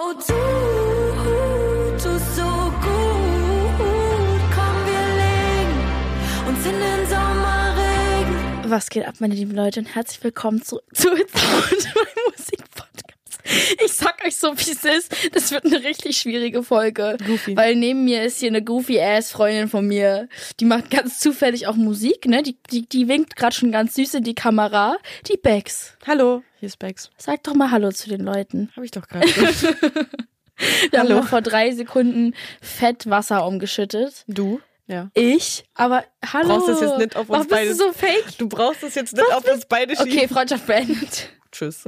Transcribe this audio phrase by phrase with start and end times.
[0.00, 0.20] Oh, du
[1.94, 4.40] tust so gut.
[4.54, 5.76] Komm, wir legen
[6.46, 8.70] uns in den Sommerregen.
[8.70, 12.67] Was geht ab, meine lieben Leute, und herzlich willkommen zu, zu It's Out, mein Musikpodcast.
[13.84, 15.14] Ich sag euch so, wie es ist.
[15.32, 17.16] Das wird eine richtig schwierige Folge.
[17.26, 17.56] Goofy.
[17.56, 20.28] Weil neben mir ist hier eine Goofy-Ass-Freundin von mir.
[20.60, 22.42] Die macht ganz zufällig auch Musik, ne?
[22.42, 24.96] Die, die, die winkt gerade schon ganz süß in die Kamera.
[25.28, 25.96] Die Bex.
[26.06, 27.10] Hallo, hier ist Bex.
[27.16, 28.70] Sag doch mal Hallo zu den Leuten.
[28.76, 29.26] Habe ich doch gerade.
[30.90, 31.20] Wir haben Hallo.
[31.20, 34.24] noch vor drei Sekunden fett Wasser umgeschüttet.
[34.26, 34.60] du?
[34.88, 35.10] Ja.
[35.14, 35.64] Ich?
[35.74, 36.48] Aber hallo.
[36.48, 38.38] Brauchst das jetzt nicht auf uns Warum bist beide- du so fake?
[38.38, 40.12] Du brauchst es jetzt nicht auf uns beide schieben.
[40.12, 41.28] Okay, Freundschaft beendet.
[41.52, 41.84] Tschüss.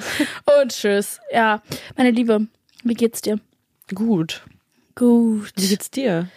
[0.62, 1.20] Und tschüss.
[1.32, 1.62] Ja,
[1.96, 2.46] meine Liebe,
[2.84, 3.38] wie geht's dir?
[3.94, 4.42] Gut.
[4.94, 5.52] Gut.
[5.56, 6.28] Wie geht's dir?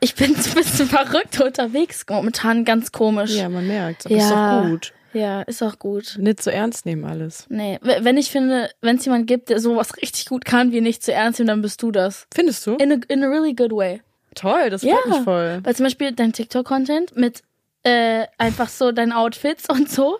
[0.00, 3.32] Ich bin so ein bisschen verrückt unterwegs momentan, ganz komisch.
[3.32, 4.06] Ja, man merkt.
[4.06, 4.22] Aber Ja.
[4.22, 4.92] ist doch gut.
[5.12, 6.16] Ja, ist auch gut.
[6.18, 7.46] Nicht so ernst nehmen alles.
[7.48, 11.02] Nee, wenn ich finde, wenn es jemand gibt, der sowas richtig gut kann, wie nicht
[11.02, 12.26] zu ernst nehmen, dann bist du das.
[12.32, 12.76] Findest du?
[12.76, 14.00] In a, in a really good way.
[14.36, 14.96] Toll, das Ja.
[14.96, 15.60] freut mich voll.
[15.64, 17.42] Weil zum Beispiel dein TikTok-Content mit
[17.82, 20.18] äh, einfach so deinen Outfits und so,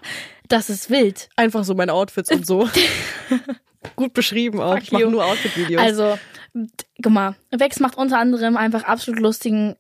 [0.50, 1.28] das ist wild.
[1.36, 2.68] Einfach so meine Outfits und so.
[3.96, 4.74] gut beschrieben auch.
[4.74, 5.82] Fuck ich mache nur Outfit-Videos.
[5.82, 6.18] Also,
[7.02, 9.76] guck mal, Vex macht unter anderem einfach absolut lustigen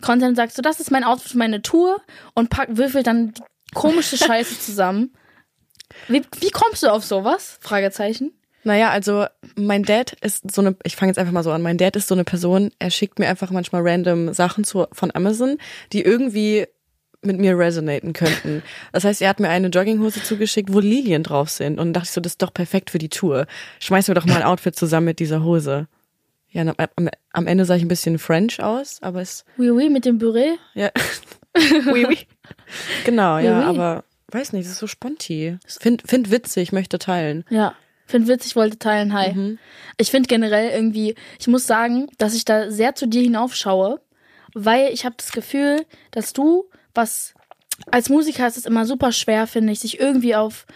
[0.00, 0.36] Content.
[0.36, 2.00] Sagst du, das ist mein Outfit für meine Tour
[2.34, 3.42] und pack, würfelt dann die
[3.74, 5.12] komische Scheiße zusammen.
[6.08, 7.58] Wie, wie kommst du auf sowas?
[7.60, 8.32] Fragezeichen.
[8.64, 11.78] Naja, also mein Dad ist so eine, ich fange jetzt einfach mal so an, mein
[11.78, 15.58] Dad ist so eine Person, er schickt mir einfach manchmal random Sachen zu, von Amazon,
[15.92, 16.66] die irgendwie
[17.26, 18.62] mit mir resonaten könnten.
[18.92, 21.78] Das heißt, er hat mir eine Jogginghose zugeschickt, wo Lilien drauf sind.
[21.78, 23.46] Und dachte ich so, das ist doch perfekt für die Tour.
[23.80, 25.88] Schmeiß mir doch mal ein Outfit zusammen mit dieser Hose.
[26.50, 30.04] Ja, am, am Ende sah ich ein bisschen French aus, aber es, Oui, oui, mit
[30.06, 30.56] dem Bure.
[30.74, 30.90] ja.
[31.92, 32.18] oui, oui.
[33.04, 33.68] Genau, ja, Oui, oui.
[33.78, 35.58] aber weiß nicht, das ist so sponti.
[35.66, 37.44] Find, find witzig, möchte teilen.
[37.50, 37.74] Ja.
[38.06, 39.12] Find witzig, wollte teilen.
[39.12, 39.32] Hi.
[39.34, 39.58] Mhm.
[39.98, 44.00] Ich finde generell irgendwie, ich muss sagen, dass ich da sehr zu dir hinaufschaue,
[44.54, 47.34] weil ich habe das Gefühl, dass du, was
[47.90, 50.66] als Musiker ist es immer super schwer, finde ich, sich irgendwie auf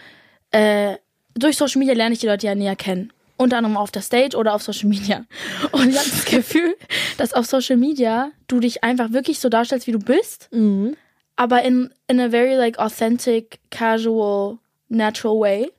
[0.51, 0.97] äh,
[1.33, 3.11] durch Social Media lerne ich die Leute ja näher kennen.
[3.37, 5.25] Unter anderem auf der Stage oder auf Social Media.
[5.71, 6.75] Und ich habe das Gefühl,
[7.17, 10.95] dass auf Social Media du dich einfach wirklich so darstellst, wie du bist, Mhm.
[11.37, 14.57] aber in, in a very like authentic, casual,
[14.89, 15.71] natural way.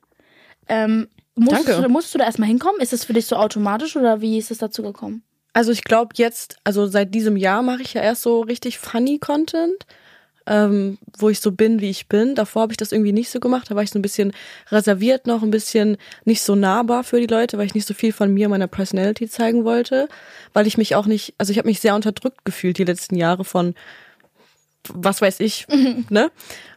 [0.67, 1.81] Ähm, musstest, Danke.
[1.83, 2.81] du, musstest du da erstmal hinkommen?
[2.81, 5.23] Ist das für dich so automatisch oder wie ist es dazu gekommen?
[5.53, 9.19] Also ich glaube jetzt, also seit diesem Jahr mache ich ja erst so richtig funny
[9.19, 9.85] Content,
[10.45, 12.35] ähm, wo ich so bin, wie ich bin.
[12.35, 13.69] Davor habe ich das irgendwie nicht so gemacht.
[13.69, 14.33] Da war ich so ein bisschen
[14.69, 18.11] reserviert noch, ein bisschen nicht so nahbar für die Leute, weil ich nicht so viel
[18.13, 20.07] von mir, meiner Personality zeigen wollte,
[20.53, 23.45] weil ich mich auch nicht, also ich habe mich sehr unterdrückt gefühlt die letzten Jahre
[23.45, 23.75] von
[24.89, 25.65] was weiß ich,
[26.09, 26.29] ne?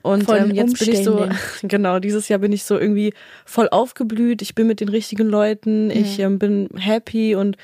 [0.03, 1.29] Und ähm, jetzt bin ich so,
[1.63, 3.13] genau, dieses Jahr bin ich so irgendwie
[3.45, 4.43] voll aufgeblüht.
[4.43, 7.57] Ich bin mit den richtigen Leuten, ich ähm, bin happy und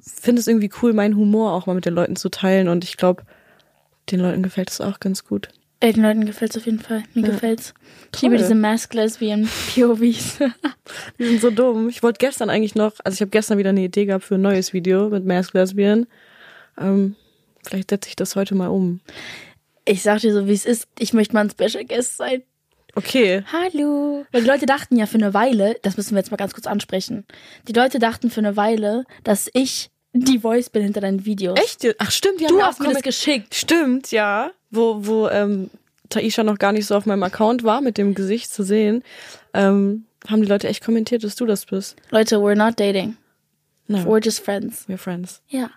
[0.00, 2.68] finde es irgendwie cool, meinen Humor auch mal mit den Leuten zu teilen.
[2.68, 3.24] Und ich glaube,
[4.10, 5.48] den Leuten gefällt es auch ganz gut.
[5.80, 7.02] Ey, den Leuten gefällt's auf jeden Fall.
[7.12, 7.74] Mir gefällt's.
[8.14, 10.38] Ich liebe diese Mask Lesbian POVs.
[11.18, 11.88] Die sind so dumm.
[11.88, 14.42] Ich wollte gestern eigentlich noch, also ich habe gestern wieder eine Idee gehabt für ein
[14.42, 16.06] neues Video mit Mask Lesbian.
[16.78, 17.16] Ähm,
[17.64, 19.00] vielleicht setze ich das heute mal um.
[19.84, 20.86] ich sag dir so, wie es ist.
[21.00, 22.44] Ich möchte mal ein Special Guest sein.
[22.94, 23.42] Okay.
[23.50, 24.24] Hallo.
[24.30, 26.68] Weil die Leute dachten ja für eine Weile, das müssen wir jetzt mal ganz kurz
[26.68, 27.24] ansprechen.
[27.66, 31.58] Die Leute dachten für eine Weile, dass ich die Voice bin hinter deinen Videos.
[31.58, 31.86] Echt?
[31.98, 33.54] Ach stimmt, die Du haben hast auch mir das geschickt.
[33.54, 34.50] Stimmt, ja.
[34.70, 35.70] Wo, wo ähm,
[36.10, 39.02] Taisha noch gar nicht so auf meinem Account war, mit dem Gesicht zu sehen,
[39.54, 41.96] ähm, haben die Leute echt kommentiert, dass du das bist.
[42.10, 43.16] Leute, we're not dating.
[43.88, 44.86] No, We're just friends.
[44.88, 45.42] we're friends.
[45.48, 45.70] Ja.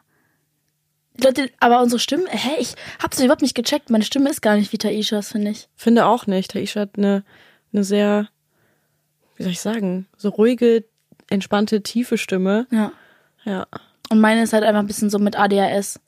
[1.22, 3.90] Leute, aber unsere Stimme, hä, ich hab's überhaupt nicht gecheckt.
[3.90, 5.69] Meine Stimme ist gar nicht wie Taishas, finde ich.
[5.75, 6.51] Finde auch nicht.
[6.51, 7.24] Taisha hat eine,
[7.74, 8.28] eine sehr,
[9.38, 10.84] wie soll ich sagen, so ruhige,
[11.29, 12.68] entspannte, tiefe Stimme.
[12.69, 12.91] Ja.
[13.45, 13.68] Ja,
[14.09, 15.99] Und meine ist halt einfach ein bisschen so mit ADHS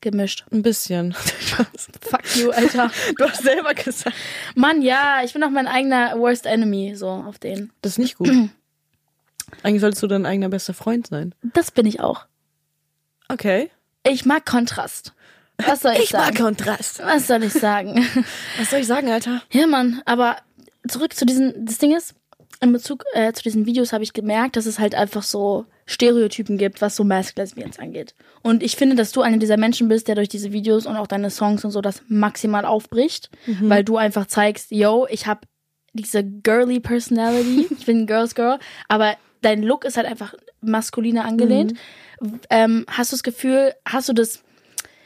[0.00, 0.44] gemischt.
[0.50, 1.12] ein bisschen.
[2.00, 2.90] Fuck you, Alter.
[3.16, 4.16] du hast selber gesagt.
[4.54, 7.70] Mann, ja, ich bin auch mein eigener Worst Enemy, so auf den.
[7.82, 8.30] Das ist nicht gut.
[9.62, 11.34] Eigentlich solltest du dein eigener bester Freund sein.
[11.42, 12.26] Das bin ich auch.
[13.28, 13.70] Okay.
[14.06, 15.14] Ich mag Kontrast.
[15.58, 16.36] Was soll ich, sagen?
[16.36, 17.00] Kontrast.
[17.00, 18.06] Was soll ich sagen?
[18.58, 19.42] Was soll ich sagen, Alter?
[19.50, 20.36] ja, Mann, aber
[20.86, 22.14] zurück zu diesen, das Ding ist,
[22.60, 26.58] in Bezug äh, zu diesen Videos habe ich gemerkt, dass es halt einfach so Stereotypen
[26.58, 28.14] gibt, was so Masked Lesbians angeht.
[28.42, 31.06] Und ich finde, dass du eine dieser Menschen bist, der durch diese Videos und auch
[31.06, 35.40] deine Songs und so das maximal aufbricht, weil du einfach zeigst, yo, ich habe
[35.92, 38.58] diese girly Personality, ich bin ein Girls Girl,
[38.88, 41.74] aber dein Look ist halt einfach maskuliner angelehnt.
[42.50, 44.42] Ähm, hast du das Gefühl, hast du das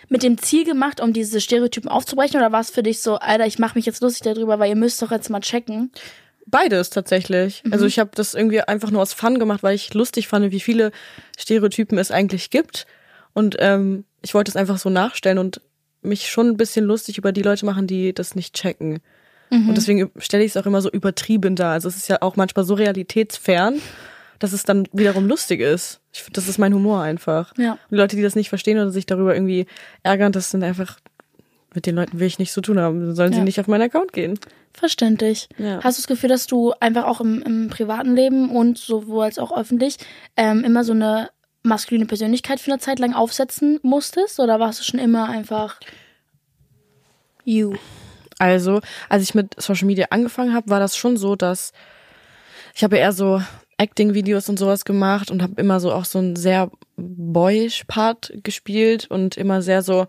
[0.08, 3.46] mit dem Ziel gemacht, um diese Stereotypen aufzubrechen oder war es für dich so, Alter,
[3.46, 5.90] ich mache mich jetzt lustig darüber, weil ihr müsst doch jetzt mal checken?
[6.46, 7.62] Beides tatsächlich.
[7.70, 10.60] Also ich habe das irgendwie einfach nur aus Fun gemacht, weil ich lustig fand, wie
[10.60, 10.90] viele
[11.38, 12.86] Stereotypen es eigentlich gibt.
[13.32, 15.60] Und ähm, ich wollte es einfach so nachstellen und
[16.02, 19.00] mich schon ein bisschen lustig über die Leute machen, die das nicht checken.
[19.50, 21.72] Und deswegen stelle ich es auch immer so übertrieben dar.
[21.72, 23.82] Also es ist ja auch manchmal so realitätsfern,
[24.38, 26.00] dass es dann wiederum lustig ist.
[26.10, 27.52] Ich das ist mein Humor einfach.
[27.58, 27.72] Ja.
[27.72, 29.66] Und die Leute, die das nicht verstehen oder sich darüber irgendwie
[30.02, 30.98] ärgern, das sind einfach,
[31.74, 33.14] mit den Leuten will ich nichts zu tun haben.
[33.14, 33.44] Sollen sie Ja.
[33.44, 34.38] nicht auf meinen Account gehen.
[34.74, 35.48] Verständlich.
[35.58, 35.80] Ja.
[35.82, 39.38] Hast du das Gefühl, dass du einfach auch im, im privaten Leben und sowohl als
[39.38, 39.96] auch öffentlich
[40.36, 41.30] ähm, immer so eine
[41.62, 44.40] maskuline Persönlichkeit für eine Zeit lang aufsetzen musstest?
[44.40, 45.78] Oder warst du schon immer einfach
[47.44, 47.74] you?
[48.38, 51.72] Also, als ich mit Social Media angefangen habe, war das schon so, dass
[52.74, 53.42] ich habe eher so
[53.76, 59.10] Acting-Videos und sowas gemacht und habe immer so auch so einen sehr boyish Part gespielt
[59.10, 60.06] und immer sehr so,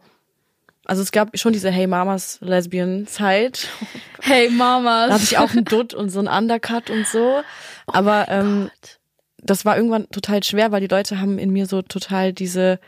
[0.85, 3.67] also es gab schon diese Hey Mamas Lesbian Zeit.
[4.25, 5.09] Hey Mamas.
[5.09, 7.41] Da hatte ich auch einen Dutt und so einen Undercut und so.
[7.87, 8.71] Aber ähm,
[9.37, 12.79] das war irgendwann total schwer, weil die Leute haben in mir so total diese,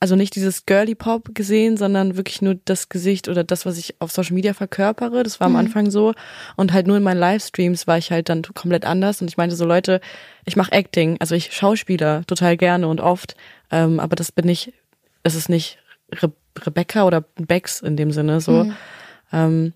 [0.00, 4.00] also nicht dieses Girly Pop gesehen, sondern wirklich nur das Gesicht oder das, was ich
[4.00, 5.22] auf Social Media verkörpere.
[5.22, 6.12] Das war am Anfang so.
[6.56, 9.22] Und halt nur in meinen Livestreams war ich halt dann komplett anders.
[9.22, 10.00] Und ich meinte so, Leute,
[10.44, 13.36] ich mache Acting, also ich Schauspieler total gerne und oft.
[13.70, 14.72] Ähm, aber das bin ich,
[15.22, 15.78] es ist nicht
[16.12, 16.32] Re
[16.66, 18.70] Rebecca oder Bex in dem Sinne so.
[19.32, 19.72] Ähm,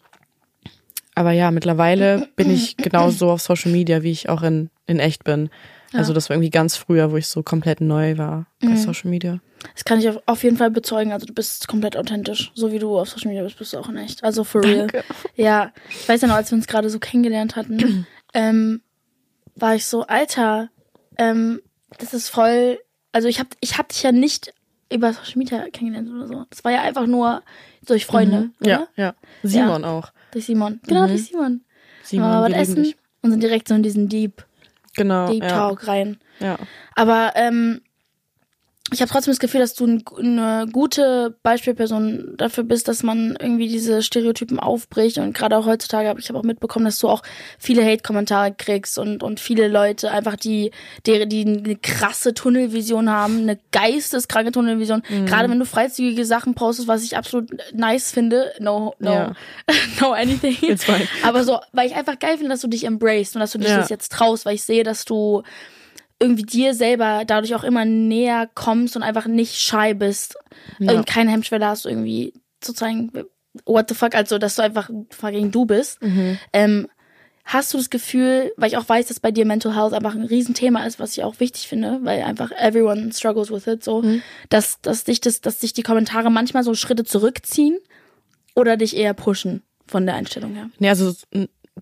[1.14, 5.24] aber ja, mittlerweile bin ich genauso auf Social Media, wie ich auch in, in echt
[5.24, 5.50] bin.
[5.94, 9.40] Also das war irgendwie ganz früher, wo ich so komplett neu war bei Social Media.
[9.74, 11.12] Das kann ich auf, auf jeden Fall bezeugen.
[11.12, 12.50] Also du bist komplett authentisch.
[12.54, 14.24] So wie du auf Social Media bist, bist du auch in echt.
[14.24, 14.86] Also for real.
[14.86, 15.04] Danke.
[15.36, 18.80] Ja, ich weiß ja noch, als wir uns gerade so kennengelernt hatten, ähm,
[19.54, 20.70] war ich so, Alter,
[21.18, 21.60] ähm,
[21.98, 22.78] das ist voll.
[23.12, 24.52] Also ich hab, ich hab dich ja nicht
[24.94, 26.44] über Social Media kennengelernt oder so.
[26.50, 27.42] Das war ja einfach nur
[27.86, 28.70] durch Freunde, oder?
[28.70, 29.14] Ja, ja.
[29.42, 30.12] Simon auch.
[30.32, 30.80] Durch Simon.
[30.86, 31.62] Genau, durch Simon.
[32.02, 32.96] Simon, Mal was essen dich.
[33.22, 34.44] und sind direkt so in diesen Deep,
[34.94, 35.26] Genau.
[35.30, 36.18] Deep ja, Talk rein.
[36.40, 36.58] ja.
[36.94, 37.80] Aber ähm,
[38.92, 43.36] ich habe trotzdem das Gefühl, dass du ein, eine gute Beispielperson dafür bist, dass man
[43.40, 45.18] irgendwie diese Stereotypen aufbricht.
[45.18, 47.22] Und gerade auch heutzutage habe ich hab auch mitbekommen, dass du auch
[47.58, 50.70] viele Hate-Kommentare kriegst und, und viele Leute einfach, die,
[51.06, 55.02] die, die eine krasse Tunnelvision haben, eine geisteskranke Tunnelvision.
[55.08, 55.26] Mhm.
[55.26, 58.52] Gerade wenn du freizügige Sachen postest, was ich absolut nice finde.
[58.60, 59.32] No, no, Ja.
[60.00, 60.56] no anything.
[60.62, 61.06] It's fine.
[61.22, 63.68] Aber so, weil ich einfach geil finde, dass du dich embraced und dass du dich
[63.68, 63.78] Ja.
[63.78, 65.42] das jetzt traust, weil ich sehe, dass du
[66.22, 70.36] irgendwie dir selber dadurch auch immer näher kommst und einfach nicht shy bist
[70.78, 70.92] Ja.
[70.92, 73.10] und keine Hemmschwelle hast, irgendwie zu zeigen,
[73.66, 76.00] what the fuck, also dass du einfach fucking du bist.
[76.02, 76.38] Mhm.
[76.52, 76.88] Ähm,
[77.44, 80.22] hast du das Gefühl, weil ich auch weiß, dass bei dir Mental Health einfach ein
[80.24, 84.22] Riesenthema ist, was ich auch wichtig finde, weil einfach everyone struggles with it, so, Mhm.
[84.48, 87.76] dass, dass dich das, dass dich die Kommentare manchmal so Schritte zurückziehen
[88.54, 90.70] oder dich eher pushen von der Einstellung her.
[90.78, 91.12] Nee, also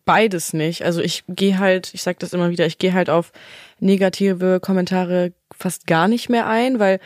[0.04, 0.84] beides nicht.
[0.84, 3.32] Also ich gehe halt, ich sag das immer wieder, ich gehe halt auf
[3.81, 7.00] negative Kommentare fast gar nicht mehr ein, weil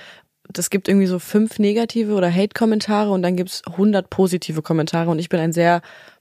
[0.53, 5.19] das gibt irgendwie so fünf negative oder Hate-Kommentare und dann gibt's 100 positive Kommentare und
[5.19, 5.81] ich bin ein sehr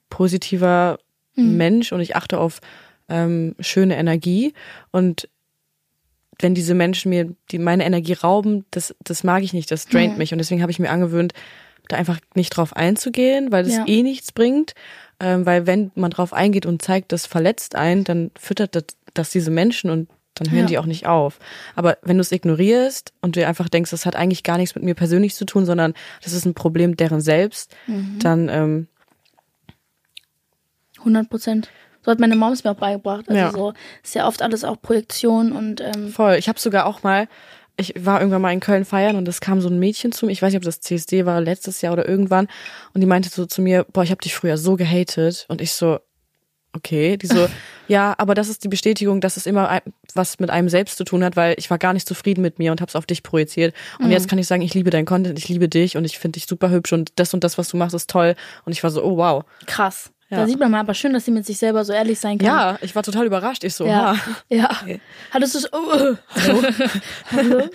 [0.10, 1.00] positiver
[1.36, 2.60] Mensch und ich achte auf
[3.10, 4.54] ähm, schöne Energie
[4.92, 5.28] und
[6.40, 10.14] wenn diese Menschen mir die meine Energie rauben, das das mag ich nicht, das draint
[10.14, 10.18] Ja.
[10.20, 11.34] mich und deswegen habe ich mir angewöhnt,
[11.90, 13.86] da einfach nicht drauf einzugehen, weil das Ja.
[13.88, 14.74] eh nichts bringt,
[15.24, 18.84] ähm, weil wenn man drauf eingeht und zeigt, das verletzt einen, dann füttert das,
[19.14, 20.66] das diese Menschen und dann hören Ja.
[20.66, 21.40] die auch nicht auf.
[21.76, 24.84] Aber wenn du es ignorierst und dir einfach denkst, das hat eigentlich gar nichts mit
[24.84, 28.20] mir persönlich zu tun, sondern das ist ein Problem deren selbst, Mhm.
[28.20, 28.88] dann ähm,
[31.00, 31.70] 100 Prozent.
[32.04, 33.26] So hat meine Mom es mir auch beigebracht.
[33.30, 33.52] Also Ja.
[33.52, 36.36] so ist ja oft alles auch Projektion und ähm, Voll.
[36.36, 37.28] Ich habe sogar auch mal,
[37.78, 40.32] ich war irgendwann mal in Köln feiern und es kam so ein Mädchen zu mir,
[40.32, 42.48] ich weiß nicht, ob das CSD war, letztes Jahr oder irgendwann,
[42.94, 45.46] und die meinte so zu mir, boah, ich habe dich früher so gehatet.
[45.48, 46.00] Und ich so,
[46.74, 47.18] okay.
[47.18, 47.48] Die so,
[47.88, 49.82] ja, aber das ist die Bestätigung, dass es immer
[50.14, 52.72] was mit einem selbst zu tun hat, weil ich war gar nicht zufrieden mit mir
[52.72, 53.74] und hab's auf dich projiziert.
[54.00, 56.38] Und jetzt kann ich sagen, ich liebe dein Content, ich liebe dich und ich finde
[56.38, 58.36] dich super hübsch und das und das, was du machst, ist toll.
[58.66, 59.44] Und ich war so, oh wow.
[59.66, 60.12] krass.
[60.34, 60.40] Ja.
[60.42, 62.48] Da sieht man mal, aber schön, dass sie mit sich selber so ehrlich sein kann.
[62.48, 63.64] Ja, ich war total überrascht.
[63.64, 64.16] Ich so, Ja.
[64.18, 64.36] ha.
[64.50, 64.70] ja.
[65.32, 66.62] Hattest du sch- oh, Hallo?
[67.32, 67.70] Hallo?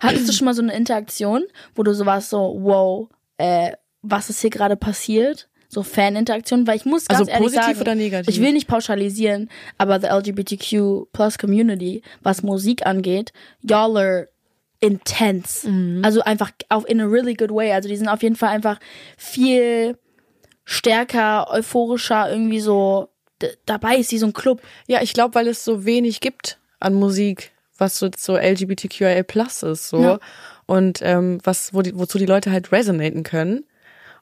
[0.00, 3.08] Hattest du schon mal so eine Interaktion, wo du so warst, so, wow,
[3.38, 3.72] äh,
[4.02, 5.48] was ist hier gerade passiert?
[5.68, 8.28] So Fan-Interaktion, weil ich muss ganz Also ehrlich positiv sagen, oder negativ?
[8.32, 9.48] ich will nicht pauschalisieren,
[9.78, 13.32] aber the LGBTQ plus Community, was Musik angeht,
[13.62, 14.28] y'all are
[14.80, 15.68] intense.
[15.68, 16.04] Mhm.
[16.04, 17.72] Also einfach auf in a really good way.
[17.72, 18.78] Also die sind auf jeden Fall einfach
[19.16, 19.96] viel
[20.64, 23.08] stärker, euphorischer, irgendwie so
[23.66, 24.62] dabei ist wie so ein Club.
[24.86, 29.62] Ja, ich glaube, weil es so wenig gibt an Musik, was so, so LGBTQIA plus
[29.62, 30.02] ist, so.
[30.02, 30.18] Ja.
[30.66, 33.64] Und ähm, was, wo die, wozu die Leute halt resonaten können.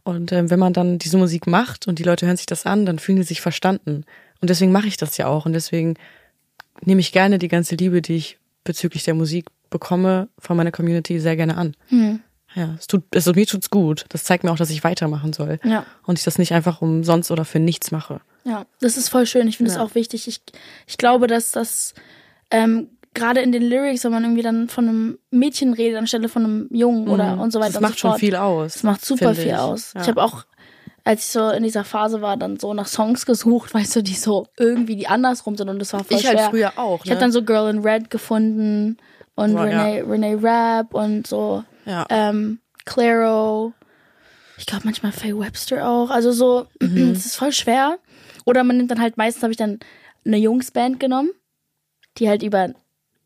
[0.03, 2.87] Und ähm, wenn man dann diese Musik macht und die Leute hören sich das an,
[2.87, 4.05] dann fühlen die sich verstanden.
[4.41, 5.47] Und deswegen mache ich das ja auch.
[5.47, 5.95] Und deswegen
[6.81, 11.21] nehme ich gerne die ganze Liebe, die ich bezüglich der Musik bekomme, von meiner Community
[11.21, 11.77] sehr gerne an.
[11.89, 12.21] Hm.
[12.55, 14.05] Ja, es tut, also mir tut's gut.
[14.11, 15.59] Das zeigt mir auch, dass ich weitermachen soll.
[15.65, 15.85] Ja.
[16.05, 18.21] Und ich das nicht einfach umsonst oder für nichts mache.
[18.45, 19.49] Ja, das ist voll schön.
[19.49, 19.83] Ich finde es Ja.
[19.85, 20.29] auch wichtig.
[20.29, 20.41] Ich,
[20.87, 21.95] ich glaube, dass das
[22.51, 26.45] ähm, gerade in den Lyrics, wenn man irgendwie dann von einem Mädchen redet anstelle von
[26.45, 27.75] einem Jungen oder und so weiter Mhm.
[27.75, 28.75] Das macht so schon viel aus.
[28.75, 29.55] Das macht super viel ich.
[29.57, 29.93] aus.
[29.95, 30.01] Ja.
[30.03, 30.45] Ich habe auch,
[31.05, 34.15] als ich so in dieser Phase war, dann so nach Songs gesucht, weißt du, die
[34.15, 36.39] so irgendwie die andersrum sind und das war voll Ich schwer.
[36.43, 37.05] halt früher auch.
[37.05, 37.21] Ich habe ne?
[37.27, 38.97] dann so Girl in Red gefunden
[39.35, 39.83] und Boah, ja.
[39.85, 42.07] Renee, Renee Rapp und so ja.
[42.11, 43.73] ähm, Claro.
[44.59, 46.11] Ich glaube manchmal Faye Webster auch.
[46.11, 47.13] Also so, Mhm.
[47.13, 47.99] es ist voll schwer.
[48.45, 49.79] Oder man nimmt dann halt, meistens habe ich dann
[50.25, 51.31] eine Jungsband genommen,
[52.19, 52.71] die halt über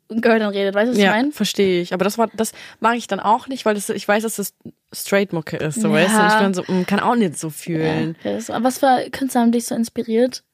[0.08, 0.74] Girl redet.
[0.74, 1.32] Weißt du, was ich ja, meine?
[1.32, 1.92] verstehe ich.
[1.94, 4.54] Aber das war, das mache ich dann auch nicht, weil das, ich weiß, dass das
[4.92, 5.94] Straight Mucke ist, so Ja.
[5.94, 6.20] weißt du.
[6.20, 8.16] Und ich bin so, mm, kann auch nicht so fühlen.
[8.22, 10.44] Ja, aber was für Künstler haben dich so inspiriert?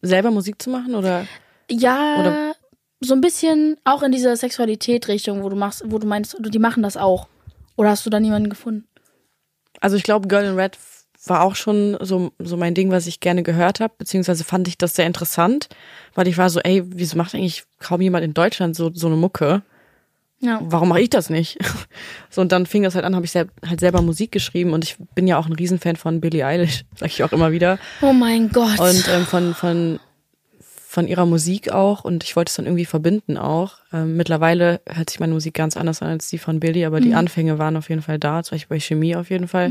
[0.00, 1.26] Selber Musik zu machen oder?
[1.70, 2.54] Ja, Oder-
[3.00, 6.82] so ein bisschen auch in dieser Sexualität-Richtung, wo du machst, wo du meinst, die machen
[6.82, 7.28] das auch.
[7.76, 8.86] Oder hast du da niemanden gefunden?
[9.80, 10.76] Also ich glaube, Girl in Red
[11.26, 14.78] war auch schon so, so mein Ding, was ich gerne gehört habe, beziehungsweise fand ich
[14.78, 15.68] das sehr interessant,
[16.14, 19.16] weil ich war so, ey, wieso macht eigentlich kaum jemand in Deutschland so, so eine
[19.16, 19.62] Mucke?
[20.40, 20.60] Ja.
[20.62, 21.58] Warum mache ich das nicht?
[22.30, 24.84] So, und dann fing das halt an, habe ich sel halt selber Musik geschrieben und
[24.84, 27.78] ich bin ja auch ein Riesenfan von Billie Eilish, sag ich auch immer wieder.
[28.02, 28.78] Oh mein Gott.
[28.78, 29.98] Und ähm, von, von,
[30.98, 33.74] von ihrer Musik auch und ich wollte es dann irgendwie verbinden auch.
[33.92, 37.14] Ähm, mittlerweile hört sich meine Musik ganz anders an als die von Billie, aber die
[37.14, 39.70] Anfänge waren auf jeden Fall da, zum Beispiel bei Chemie auf jeden Fall.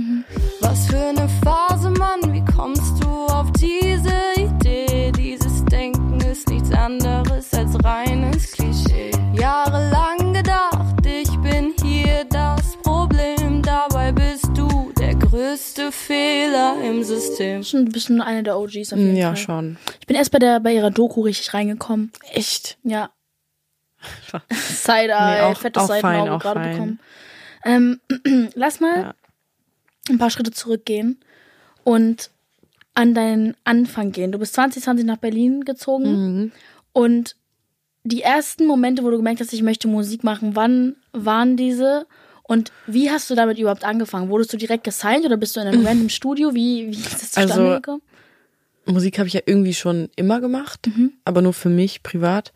[0.62, 5.12] Was für eine Phase, Mann, wie kommst du auf diese Idee?
[5.18, 9.12] Dieses Denken ist nichts anderes als reines Klischee.
[9.34, 10.07] Jahrelang
[15.58, 17.64] größte Fehler im System.
[17.64, 19.38] schon ein bisschen eine der OGs auf jeden Ja, Fall.
[19.38, 19.78] schon.
[20.00, 22.12] Ich bin erst bei der bei ihrer Doku richtig reingekommen.
[22.32, 22.78] Echt?
[22.84, 23.10] Ja.
[24.52, 26.72] Side-Eye, Nee, auch- fettes auch fein, Seitenauge auch gerade fein.
[26.72, 27.00] bekommen.
[27.66, 29.16] Ähm, lass mal Ja.
[30.10, 31.20] ein paar Schritte zurückgehen
[31.84, 32.30] und
[32.94, 34.32] an deinen Anfang gehen.
[34.32, 36.12] Du bist 2020 nach Berlin gezogen
[36.44, 36.52] Mhm.
[36.94, 37.36] und
[38.04, 42.06] die ersten Momente, wo du gemerkt hast, ich möchte Musik machen, wann waren diese?
[42.48, 44.30] Und wie hast du damit überhaupt angefangen?
[44.30, 46.54] Wurdest du direkt gesigned oder bist du in einem random Studio?
[46.54, 48.02] Wie, wie ist das zustande Also, gekommen?
[48.86, 50.90] Musik habe ich ja irgendwie schon immer gemacht,
[51.26, 52.54] aber nur für mich privat.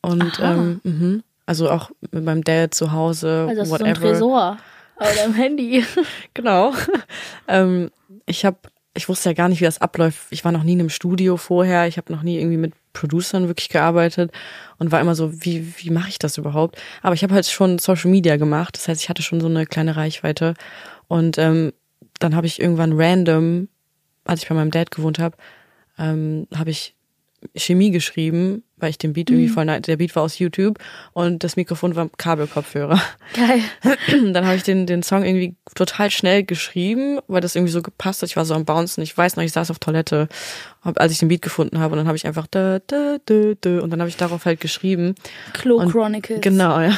[0.00, 0.54] Und Aha.
[0.54, 1.22] ähm, mhm.
[1.44, 4.12] also auch mit meinem Dad zu Hause, Also hast du so ein whatever.
[4.12, 4.58] Tresor
[4.96, 5.84] auf deinem Handy.
[6.34, 6.72] Genau.
[7.48, 7.90] ähm,
[8.24, 8.56] ich habe,
[8.94, 10.20] ich wusste ja gar nicht, wie das abläuft.
[10.30, 11.86] Ich war noch nie in einem Studio vorher.
[11.86, 14.32] Ich habe noch nie irgendwie mit Producern wirklich gearbeitet
[14.78, 16.80] und war immer so, wie wie mache ich das überhaupt?
[17.02, 18.76] Aber ich habe halt schon Social Media gemacht.
[18.76, 20.54] Das heißt, ich hatte schon so eine kleine Reichweite.
[21.06, 21.72] Und ähm,
[22.18, 23.68] dann habe ich irgendwann random,
[24.24, 25.36] als ich bei meinem Dad gewohnt habe,
[25.98, 26.96] ähm, habe ich
[27.54, 30.78] Chemie geschrieben, weil ich den Beat irgendwie voll, der Beat war aus YouTube
[31.12, 33.00] und das Mikrofon war Kabelkopfhörer.
[33.34, 33.60] Geil.
[34.32, 38.22] dann habe ich den, den Song irgendwie total schnell geschrieben, weil das irgendwie so gepasst
[38.22, 38.28] hat.
[38.28, 39.02] Ich war so am Bouncen.
[39.02, 40.28] Ich weiß noch, ich saß auf Toilette,
[40.82, 41.92] als ich den Beat gefunden habe.
[41.92, 44.60] Und dann habe ich einfach da, da, da, da, und dann habe ich darauf halt
[44.60, 45.14] geschrieben.
[45.52, 46.40] Klo Und- Chronicles.
[46.40, 46.96] Genau, ja.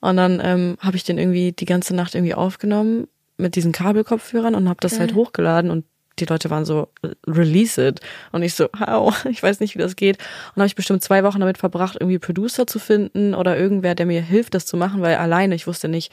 [0.00, 3.06] Und dann ähm, habe ich den irgendwie die ganze Nacht irgendwie aufgenommen
[3.36, 5.00] mit diesen Kabelkopfhörern und habe das Geil.
[5.00, 5.84] halt hochgeladen und
[6.20, 6.88] die Leute waren so,
[7.26, 8.00] release it.
[8.32, 9.24] Und ich so, how?
[9.30, 10.18] Ich weiß nicht, wie das geht.
[10.54, 14.06] Und habe ich bestimmt zwei Wochen damit verbracht, irgendwie Producer zu finden oder irgendwer, der
[14.06, 16.12] mir hilft, das zu machen, weil alleine, ich wusste nicht,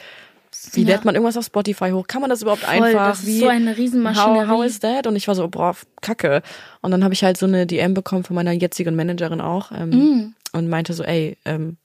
[0.72, 0.96] wie Ja.
[0.96, 2.08] lädt man irgendwas auf Spotify hoch?
[2.08, 3.10] Kann man das überhaupt Voll, einfach?
[3.10, 4.48] das ist wie, so eine Riesenmaschinerie.
[4.48, 5.06] How, how is that?
[5.06, 6.42] Und ich war so, boah, kacke.
[6.82, 9.90] Und dann habe ich halt so eine DM bekommen von meiner jetzigen Managerin auch ähm,
[9.90, 10.34] Mm.
[10.54, 11.76] und meinte so, ey, ähm,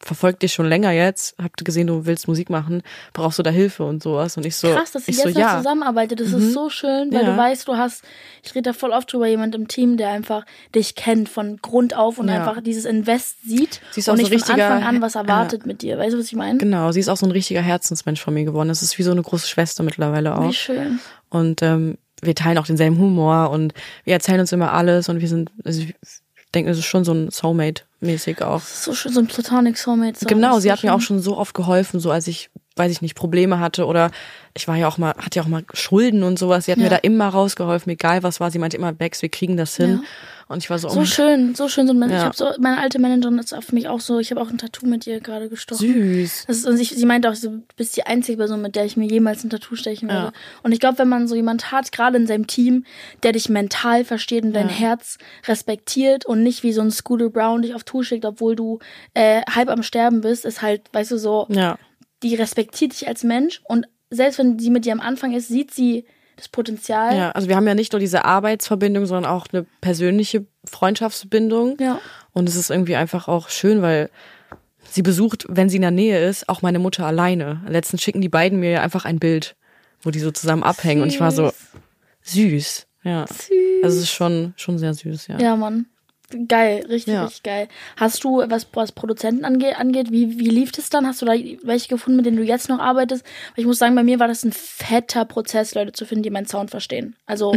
[0.00, 3.82] verfolgt dich schon länger jetzt, habt gesehen, du willst Musik machen, brauchst du da Hilfe
[3.84, 4.36] und sowas?
[4.36, 5.54] Und ich so, Krass, dass ihr ich jetzt so, noch ja.
[5.54, 5.58] Mhm.
[5.58, 6.20] zusammenarbeitet.
[6.20, 7.32] Das ist so schön, weil Ja.
[7.32, 8.04] du weißt, du hast,
[8.44, 11.96] ich rede da voll oft drüber, jemand im Team, der einfach dich kennt von Grund
[11.96, 12.36] auf und Ja.
[12.36, 15.66] einfach dieses Invest sieht Sie ist und auch so nicht von Anfang an was erwartet
[15.66, 15.98] mit dir.
[15.98, 16.58] Weißt du, was ich meine?
[16.58, 18.68] Genau, sie ist auch so ein richtiger Herzensmensch von mir geworden.
[18.68, 20.52] Das ist wie so eine große Schwester mittlerweile Wie auch.
[20.52, 21.00] schön.
[21.28, 23.74] Und ähm, wir teilen auch denselben Humor und
[24.04, 25.82] wir erzählen uns immer alles und wir sind, also
[26.54, 28.60] denke, es ist schon so ein Soulmate-mäßig auch.
[28.60, 30.24] Das ist so schön, so ein Platonic Soulmate.
[30.26, 33.14] Genau, sie hat mir auch schon so oft geholfen, so als ich, weiß ich nicht,
[33.14, 34.10] Probleme hatte oder
[34.54, 36.64] ich war ja auch mal, hatte ja auch mal Schulden und sowas.
[36.64, 36.84] Sie hat Ja.
[36.84, 38.50] mir da immer rausgeholfen, egal was war.
[38.50, 40.00] Sie meinte immer, Bex, wir kriegen das hin.
[40.02, 40.08] Ja.
[40.48, 41.86] Und ich war so, oh So mein schön, so schön.
[41.86, 42.22] So ein, Ich Ja.
[42.24, 44.86] habe so, meine alte Managerin ist auf mich auch so, ich habe auch ein Tattoo
[44.86, 45.86] mit ihr gerade gestochen.
[45.86, 46.46] süß.
[46.48, 48.96] Ist, und ich, sie meinte auch, so, du bist die einzige Person, mit der ich
[48.96, 50.28] mir jemals ein Tattoo stechen würde.
[50.28, 50.32] Ja.
[50.62, 52.84] Und ich glaube, wenn man so jemand hat, gerade in seinem Team,
[53.22, 54.74] der dich mental versteht und dein Ja.
[54.74, 58.78] Herz respektiert und nicht wie so ein Scooter Brown dich auf Tour schickt, obwohl du
[59.14, 61.78] äh, halb am Sterben bist, ist halt, weißt du, so, Ja,
[62.22, 65.72] die respektiert dich als Mensch und selbst wenn sie mit dir am Anfang ist, sieht
[65.74, 66.06] sie
[66.38, 67.16] das Potenzial.
[67.16, 71.76] Ja, also wir haben ja nicht nur diese Arbeitsverbindung, sondern auch eine persönliche Freundschaftsbindung.
[71.80, 72.00] Ja.
[72.32, 74.08] Und es ist irgendwie einfach auch schön, weil
[74.88, 77.62] sie besucht, wenn sie in der Nähe ist, auch meine Mutter alleine.
[77.66, 79.56] Letztens schicken die beiden mir einfach ein Bild,
[80.02, 81.02] wo die so zusammen abhängen.
[81.02, 81.52] Und ich war so,
[82.22, 82.86] süß.
[83.02, 83.26] Ja.
[83.26, 83.48] Süß.
[83.82, 85.38] Also es ist schon, schon sehr süß, ja.
[85.38, 85.86] Ja, Mann.
[86.46, 87.24] Geil, richtig, Ja.
[87.24, 87.68] richtig geil.
[87.96, 91.06] Hast du, was, was Produzenten ange angeht, wie, wie lief das dann?
[91.06, 91.32] Hast du da
[91.62, 93.24] welche gefunden, mit denen du jetzt noch arbeitest?
[93.54, 96.30] Weil ich muss sagen, bei mir war das ein fetter Prozess, Leute zu finden, die
[96.30, 97.16] meinen Sound verstehen.
[97.24, 97.52] Also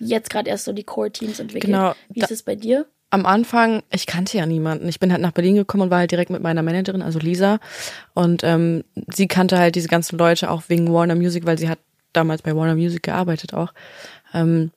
[0.00, 1.72] jetzt gerade erst so die Core-Teams entwickelt.
[1.72, 1.76] Mhm.
[1.76, 1.94] Genau.
[2.08, 2.86] Wie ist es bei dir?
[3.10, 4.88] Am Anfang, ich kannte ja niemanden.
[4.88, 7.58] Ich bin halt nach Berlin gekommen und war halt direkt mit meiner Managerin, also Lisa.
[8.14, 8.84] Und ähm,
[9.14, 11.78] sie kannte halt diese ganzen Leute auch wegen Warner Music, weil sie hat
[12.12, 13.72] damals bei Warner Music gearbeitet auch.
[14.34, 14.72] Ähm,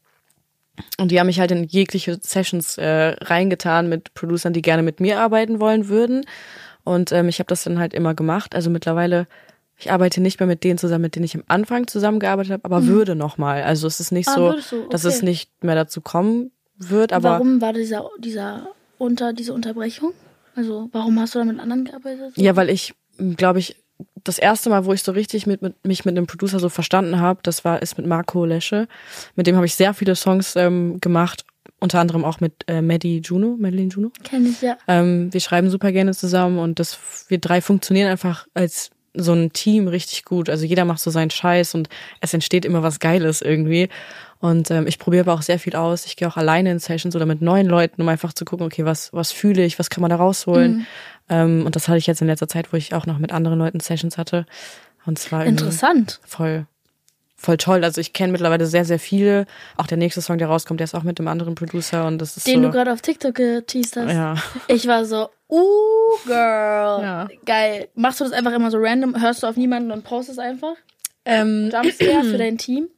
[0.98, 5.00] und die haben mich halt in jegliche Sessions äh, reingetan mit Producern, die gerne mit
[5.00, 6.26] mir arbeiten wollen würden.
[6.84, 8.56] Und ähm, ich habe das dann halt immer gemacht.
[8.56, 9.28] Also mittlerweile,
[9.78, 12.86] ich arbeite nicht mehr mit denen zusammen, mit denen ich am Anfang zusammengearbeitet habe, aber
[12.86, 13.64] würde noch mal.
[13.64, 14.90] Also es ist nicht Ah, so, du?
[14.90, 15.26] dass es Okay.
[15.26, 17.14] nicht mehr dazu kommen wird.
[17.14, 20.14] Aber warum war dieser, dieser unter, diese Unterbrechung?
[20.56, 22.34] Also, warum hast du da mit anderen gearbeitet?
[22.36, 22.94] Ja, weil ich,
[23.38, 23.76] glaube ich,
[24.24, 27.20] das erste Mal, wo ich so richtig mit, mit mich mit einem Producer so verstanden
[27.20, 28.88] habe, das war ist mit Marco Lesche.
[29.36, 31.46] Mit dem habe ich sehr viele Songs ähm, gemacht,
[31.80, 34.12] unter anderem auch mit äh, Maddie Juno, Madeline Juno.
[34.24, 34.78] Kenn ich ja.
[34.88, 39.52] Ähm, wir schreiben super gerne zusammen und das wir drei funktionieren einfach als so ein
[39.52, 40.50] Team richtig gut.
[40.50, 41.90] Also jeder macht so seinen Scheiß und
[42.22, 43.90] es entsteht immer was Geiles irgendwie.
[44.42, 46.06] Und ähm, ich probiere aber auch sehr viel aus.
[46.06, 48.86] Ich gehe auch alleine in Sessions oder mit neuen Leuten, um einfach zu gucken, okay,
[48.86, 50.88] was, was fühle ich, was kann man da rausholen.
[51.30, 53.60] Ähm, und das hatte ich jetzt in letzter Zeit, wo ich auch noch mit anderen
[53.60, 54.48] Leuten Sessions hatte.
[55.06, 56.20] Und zwar Interessant.
[56.26, 56.66] voll,
[57.36, 57.84] voll toll.
[57.84, 59.46] Also ich kenne mittlerweile sehr, sehr viele.
[59.78, 62.36] Auch der nächste Song, der rauskommt, der ist auch mit einem anderen Producer und das
[62.36, 62.68] ist Den so.
[62.68, 64.12] du gerade auf TikTok geteased hast.
[64.12, 64.36] ja.
[64.68, 67.02] Ich war so, uh, girl.
[67.04, 67.28] Ja.
[67.46, 67.90] Geil.
[67.94, 69.22] Machst du das einfach immer so random?
[69.22, 70.74] Hörst du auf niemanden und postest einfach?
[71.26, 72.90] Ähm, Jumpscare für dein Team?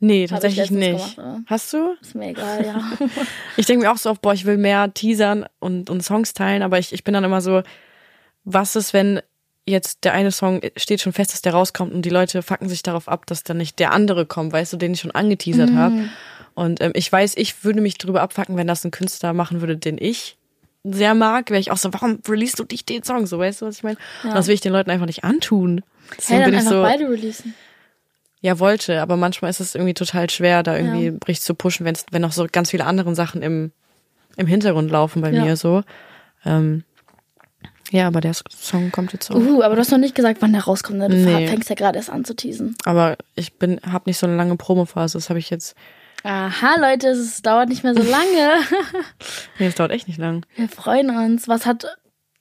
[0.00, 1.16] Nee, tatsächlich nicht.
[1.16, 1.42] gemacht?
[1.46, 1.94] Hast du?
[2.00, 2.82] Ist mir egal, ja.
[3.56, 6.62] Ich denke mir auch so oft, boah, ich will mehr teasern und, und Songs teilen,
[6.62, 7.62] aber ich, ich bin dann immer so,
[8.44, 9.20] was ist, wenn
[9.64, 12.82] jetzt der eine Song steht schon fest, dass der rauskommt und die Leute fucken sich
[12.82, 15.76] darauf ab, dass dann nicht der andere kommt, weißt du, den ich schon angeteasert Mhm.
[15.76, 16.08] habe.
[16.54, 19.76] Und ähm, ich weiß, ich würde mich drüber abfacken, wenn das ein Künstler machen würde,
[19.76, 20.36] den ich
[20.84, 23.26] sehr mag, wäre ich auch so, warum release du dich den Song?
[23.26, 23.98] So, weißt du, was ich meine?
[24.22, 25.82] Und Das will ich den Leuten einfach nicht antun.
[26.16, 27.54] Deswegen hey, dann bin ich einfach so, beide releasen.
[28.46, 31.12] Ja, wollte, aber manchmal ist es irgendwie total schwer, da irgendwie Ja.
[31.26, 33.72] richtig zu pushen, wenn's, wenn noch so ganz viele andere Sachen im,
[34.36, 35.42] im Hintergrund laufen bei Ja.
[35.44, 35.82] mir so.
[36.44, 36.84] Ähm,
[37.90, 39.36] ja, aber der Song kommt jetzt auch.
[39.36, 40.98] Uh, aber du hast noch nicht gesagt, wann der rauskommt.
[40.98, 41.08] Ne?
[41.08, 41.46] Du Nee.
[41.48, 42.76] fängst ja gerade erst an zu teasen.
[42.84, 45.74] Aber ich bin, hab nicht so eine lange Promophase, das habe ich jetzt.
[46.24, 48.60] Aha, Leute, es dauert nicht mehr so lange.
[49.58, 50.44] Nee, das dauert echt nicht lang.
[50.56, 51.48] Wir freuen uns.
[51.48, 51.86] Was hat.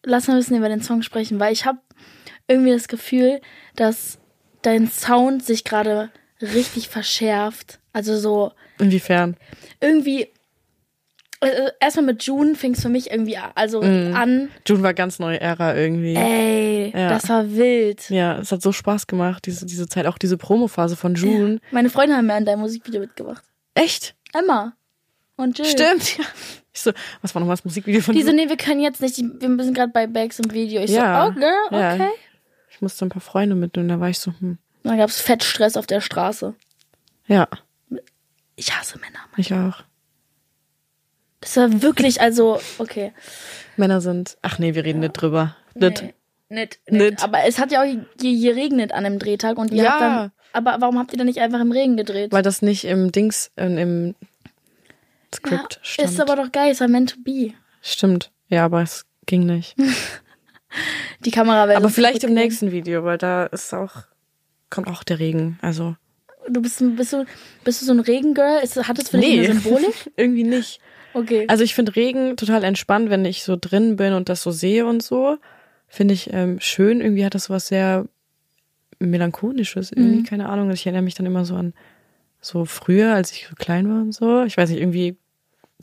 [0.03, 1.79] Lass mal ein bisschen über den Song sprechen, weil ich habe
[2.47, 3.39] irgendwie das Gefühl,
[3.75, 4.19] dass
[4.65, 6.09] dein Sound sich gerade
[6.41, 7.79] richtig verschärft.
[7.93, 9.37] Also so Inwiefern?
[9.81, 10.27] irgendwie.
[11.41, 14.15] äh, Erstmal mit June fing es für mich irgendwie also Mhm.
[14.15, 14.49] an.
[14.67, 16.15] June war ganz neue Ära irgendwie.
[16.15, 17.09] Ey, Ja.
[17.09, 18.09] das war wild.
[18.09, 21.59] Ja, es hat so Spaß gemacht, diese, diese Zeit, auch diese Promophase von June.
[21.71, 23.43] Meine Freunde haben mir an deinem Musikvideo mitgebracht.
[23.75, 24.15] Echt?
[24.33, 24.73] Emma
[25.37, 25.67] und Jill.
[25.67, 26.23] Stimmt, ja.
[26.73, 28.43] Ich so, was war nochmal das Musikvideo von Die so, June?
[28.43, 30.81] nee, wir können jetzt nicht, wir sind gerade bei Bags im Video.
[30.81, 31.25] Ich Ja.
[31.25, 32.09] so, oh girl, Ja.
[32.75, 34.57] Ich musste ein paar Freunde mitnehmen, da war ich so, hm.
[34.83, 36.53] Dann gab's Fettstress auf der Straße.
[37.27, 37.47] Ja,
[38.55, 39.19] Ich hasse Männer.
[39.37, 39.83] ich auch.
[41.41, 43.13] Das war wirklich, also, okay.
[43.77, 44.37] Männer sind.
[44.41, 45.55] Ach nee, wir reden nicht drüber.
[45.73, 46.01] Nicht.
[46.01, 46.13] Nee,
[46.49, 47.01] nicht, Nicht.
[47.11, 47.23] nicht.
[47.23, 49.91] Aber es hat ja auch je, je regnet an dem Drehtag und ihr Ja.
[49.91, 50.31] habt dann.
[50.53, 52.31] Aber warum habt ihr dann nicht einfach im Regen gedreht?
[52.31, 56.09] Weil das nicht im Dings, äh, im ja, Skript stand.
[56.09, 57.53] ist aber doch geil, ist ja meant to be.
[57.81, 58.31] Stimmt.
[58.47, 59.75] Ja, aber es ging nicht.
[61.21, 63.91] Die Kamera wäre aber vielleicht im nächsten Video, weil da ist auch,
[64.69, 65.57] kommt auch der Regen.
[65.61, 65.95] Also.
[66.49, 67.25] Du bist, bist du,
[67.63, 68.59] bist du so ein Regengirl?
[68.63, 69.45] Ist, hat das für dich Nee.
[69.49, 70.11] eine Symbolik?
[70.15, 70.79] Irgendwie nicht.
[71.13, 71.45] Okay.
[71.47, 74.85] Also ich finde Regen total entspannt, wenn ich so drin bin und das so sehe
[74.85, 75.37] und so.
[75.87, 77.01] Finde ich ähm, schön.
[77.01, 78.05] Irgendwie hat das was sehr
[78.99, 79.91] melancholisches.
[79.91, 80.23] Irgendwie, Mhm.
[80.25, 80.69] keine Ahnung.
[80.71, 81.73] Ich erinnere mich dann immer so an
[82.41, 84.43] so früher, als ich so klein war und so.
[84.43, 85.17] Ich weiß nicht, irgendwie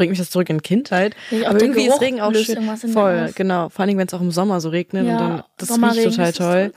[0.02, 1.14] bringt mich das zurück in Kindheit.
[1.30, 2.92] Ja, Aber irgendwie Geruch ist Regen auch schön.
[2.92, 3.68] Voll, genau.
[3.68, 6.36] Vor allen Dingen, wenn es auch im Sommer so regnet und dann das Sommerregen riecht
[6.36, 6.72] total toll.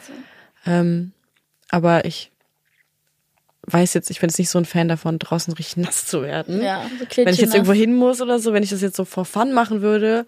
[0.68, 1.12] Ähm,
[1.70, 2.32] aber ich
[3.64, 6.62] weiß jetzt, ich bin jetzt nicht so ein Fan davon, draußen richtig nass zu werden.
[6.62, 9.06] Ja, so Wenn ich jetzt irgendwo hin muss oder so, wenn ich das jetzt so
[9.06, 10.28] for fun machen würde,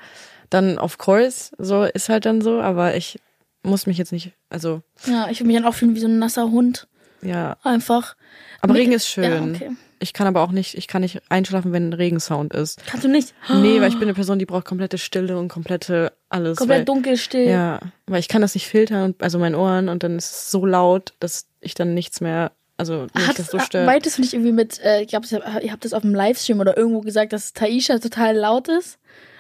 [0.50, 3.20] dann of course, so ist halt dann so, aber ich
[3.62, 6.18] muss mich jetzt nicht, also Ja, ich würde mich dann auch fühlen wie so ein
[6.18, 6.88] nasser Hund.
[7.22, 7.58] ja.
[7.62, 8.16] Einfach.
[8.60, 9.24] Aber Regen ist schön.
[9.24, 9.72] Ja, okay.
[10.00, 12.80] Ich kann aber auch nicht, ich kann nicht einschlafen, wenn ein Regensound ist.
[12.86, 13.34] Kannst du nicht?
[13.50, 16.58] Nee, weil ich bin eine Person, die braucht komplette Stille und komplette alles.
[16.58, 17.50] Komplett weil, dunkel, still.
[17.50, 20.52] Ja, weil ich kann das nicht filtern, und- also meinen Ohren und dann ist es
[20.52, 23.88] so laut, dass ich dann nichts mehr also nicht, Hat, dass so stört.
[23.88, 25.26] meintest du nicht irgendwie mit, äh, ich glaube,
[25.64, 29.00] ihr habt das auf dem Livestream oder irgendwo gesagt, dass Taisha total laut ist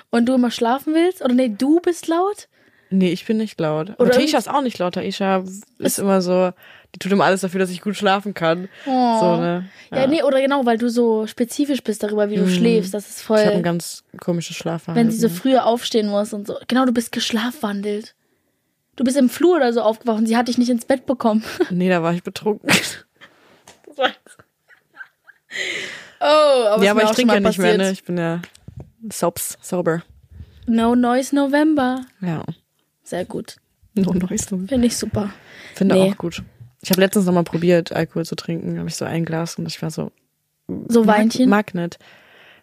[0.09, 1.21] und du immer schlafen willst?
[1.23, 2.47] Oder nee, du bist laut?
[2.89, 3.89] Nee, ich bin nicht laut.
[3.91, 4.93] Oder Aber Taisha ist auch nicht laut.
[4.95, 5.43] Taisha
[5.79, 6.51] ist immer so,
[6.95, 8.69] die tut immer alles dafür, dass ich gut schlafen kann.
[8.85, 9.19] Oh.
[9.19, 9.65] So, ne?
[9.91, 10.07] Ja.
[10.07, 12.93] nee, oder genau, weil du so spezifisch bist darüber, wie du schläfst.
[12.93, 13.39] Das ist voll.
[13.39, 15.07] Ich habe ein ganz komisches Schlafverhalten.
[15.07, 16.55] wenn sie so früher aufstehen muss und so.
[16.67, 18.15] Genau, du bist geschlafwandelt.
[18.95, 21.43] Du bist im Flur oder so aufgewacht und sie hat dich nicht ins Bett bekommen.
[21.69, 22.69] Nee, da war ich betrunken.
[26.19, 27.91] Oh, aber ja, aber ich trinke ja nicht mehr, ne?
[27.91, 28.41] Ich bin ja
[29.11, 30.01] sobs, sober.
[30.65, 32.01] No Noise November.
[32.21, 32.43] Ja.
[33.07, 33.55] Sehr gut.
[33.95, 34.47] No noise.
[34.47, 35.29] Finde ich super.
[35.75, 36.11] Finde Nee.
[36.11, 36.43] auch gut.
[36.81, 38.77] Ich habe letztens noch mal probiert, Alkohol zu trinken.
[38.77, 40.11] habe ich so ein Glas und ich war so,
[40.89, 41.49] So Weinchen.
[41.49, 41.97] mag nicht.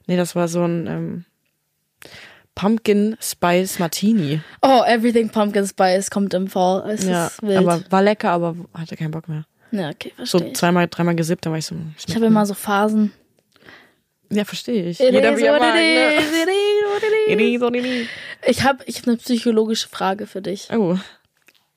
[0.06, 1.24] Nee, das war so ein ähm,
[2.54, 4.40] Pumpkin Spice Martini.
[4.62, 6.88] Oh, Everything Pumpkin Spice kommt im Fall.
[6.90, 9.44] Es ja, aber war lecker, aber hatte keinen Bock mehr.
[9.72, 10.56] ja, okay, So verstehe ich.
[10.56, 11.74] zweimal, dreimal gesippt, dann war ich so.
[12.06, 13.12] Ich habe immer so Phasen.
[14.30, 15.00] Ja, verstehe ich.
[15.00, 15.80] It Jeder is wie er mag, ne?
[17.02, 18.08] It is what it is.
[18.46, 20.68] Ich habe ich hab eine psychologische Frage für dich.
[20.72, 20.98] Oh,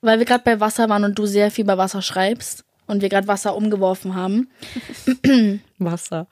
[0.00, 3.08] Weil wir gerade bei Wasser waren und du sehr viel bei Wasser schreibst und wir
[3.08, 4.48] gerade Wasser umgeworfen haben.
[5.78, 6.26] Wasser.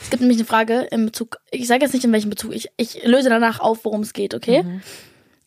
[0.00, 2.68] Es gibt nämlich eine Frage in Bezug, ich sage jetzt nicht in welchem Bezug, ich,
[2.76, 4.64] ich löse danach auf, worum es geht, okay?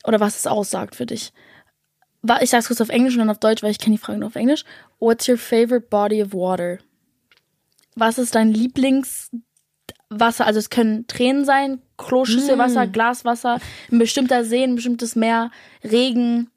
[0.04, 1.34] Oder was es aussagt für dich.
[2.42, 4.28] Ich sag's kurz auf Englisch und dann auf Deutsch, weil ich kenne die Frage nur
[4.28, 4.64] auf Englisch.
[5.00, 6.80] What's your favorite body of water?
[7.96, 8.52] Was ist dein
[10.10, 10.46] Lieblingswasser?
[10.46, 13.60] Also es können Tränen sein, Kloschüsselwasser, Glaswasser,
[13.92, 15.52] ein bestimmter See, ein bestimmtes Meer,
[15.84, 16.50] Regen.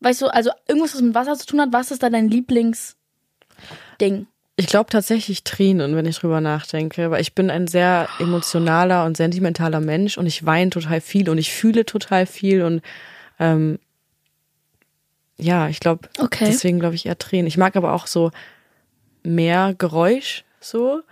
[0.00, 2.96] Weißt du, also irgendwas, was mit Wasser zu tun hat, was ist da dein Lieblingsding?
[4.56, 9.16] Ich glaube tatsächlich Tränen, wenn ich drüber nachdenke, weil ich bin ein sehr emotionaler und
[9.16, 12.80] sentimentaler Mensch und ich weine total viel und ich fühle total viel und
[13.40, 13.78] ähm,
[15.36, 16.44] ja, ich glaube, Okay.
[16.46, 17.48] deswegen glaube ich eher Tränen.
[17.48, 18.30] Ich mag aber auch so
[19.24, 21.02] mehr Geräusch so,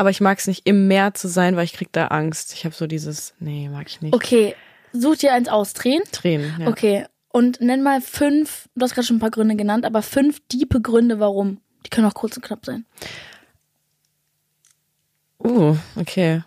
[0.00, 2.54] aber ich mag es nicht im Meer zu sein, weil ich krieg da Angst.
[2.54, 4.14] Ich habe so dieses, nee, mag ich nicht.
[4.14, 4.54] Okay,
[4.94, 6.04] such dir eins aus, Tränen.
[6.10, 6.68] Tränen, ja.
[6.68, 10.40] Okay, und nenn mal fünf, du hast gerade schon ein paar Gründe genannt, aber fünf
[10.48, 11.60] diepe Gründe, warum.
[11.84, 12.86] Die können auch kurz und knapp sein.
[15.38, 16.44] Uh, okay.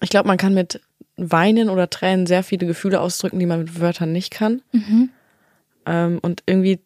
[0.00, 0.80] Ich glaube, man kann mit
[1.16, 4.62] Weinen oder Tränen sehr viele Gefühle ausdrücken, die man mit Wörtern nicht kann.
[5.84, 6.78] Ähm, und irgendwie,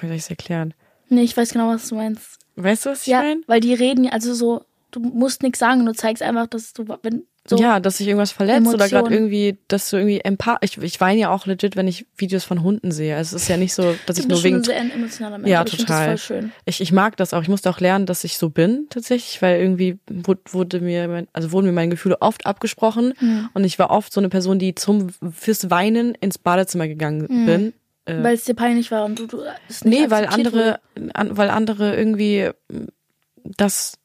[0.00, 0.72] wie soll ich es erklären?
[1.10, 2.38] Nee, ich weiß genau, was du meinst.
[2.56, 3.40] Weißt du, was ich ja, meine?
[3.46, 7.22] weil die reden, also so, du musst nichts sagen, du zeigst einfach, dass du, wenn,
[7.48, 9.12] so, ja, dass sich irgendwas verletzt oder gerade Emotionen.
[9.14, 10.58] irgendwie, dass du irgendwie empath.
[10.60, 13.16] Ich, ich weine ja auch legit, wenn ich Videos von Hunden sehe.
[13.16, 15.50] Also Es ist ja nicht so, dass ich nur wegen ein sehr emotionaler Mensch.
[15.50, 16.12] Ja, ich total.
[16.12, 16.52] Das voll schön.
[16.66, 17.42] Ich, ich mag das auch.
[17.42, 19.98] Ich musste auch lernen, dass ich so bin, tatsächlich, weil irgendwie
[20.52, 23.48] wurde, mir, also wurden mir meine Gefühle oft abgesprochen Mhm.
[23.54, 27.72] und ich war oft so eine Person, die zum fürs Weinen ins Badezimmer gegangen bin.
[28.04, 30.80] Äh, Weil es dir peinlich war und du, du es nicht nee, weil andere,
[31.14, 32.86] an, weil andere irgendwie mm,
[33.44, 33.98] das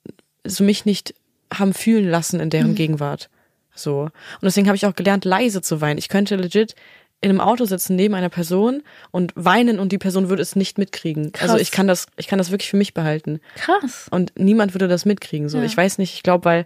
[0.46, 1.16] so mich nicht
[1.54, 2.52] haben fühlen lassen in Mhm.
[2.52, 3.30] deren Gegenwart.
[3.74, 4.02] So.
[4.02, 4.12] Und
[4.44, 5.98] deswegen habe ich auch gelernt, leise zu weinen.
[5.98, 6.76] Ich könnte legit
[7.22, 10.78] in einem Auto sitzen neben einer Person und weinen und die Person würde es nicht
[10.78, 11.32] mitkriegen.
[11.32, 11.50] Krass.
[11.50, 13.40] Also ich kann das, ich kann das wirklich für mich behalten.
[13.56, 14.08] Krass.
[14.12, 15.50] Und niemand würde das mitkriegen.
[15.50, 15.64] So, Ja.
[15.64, 16.66] ich weiß nicht, ich glaube, weil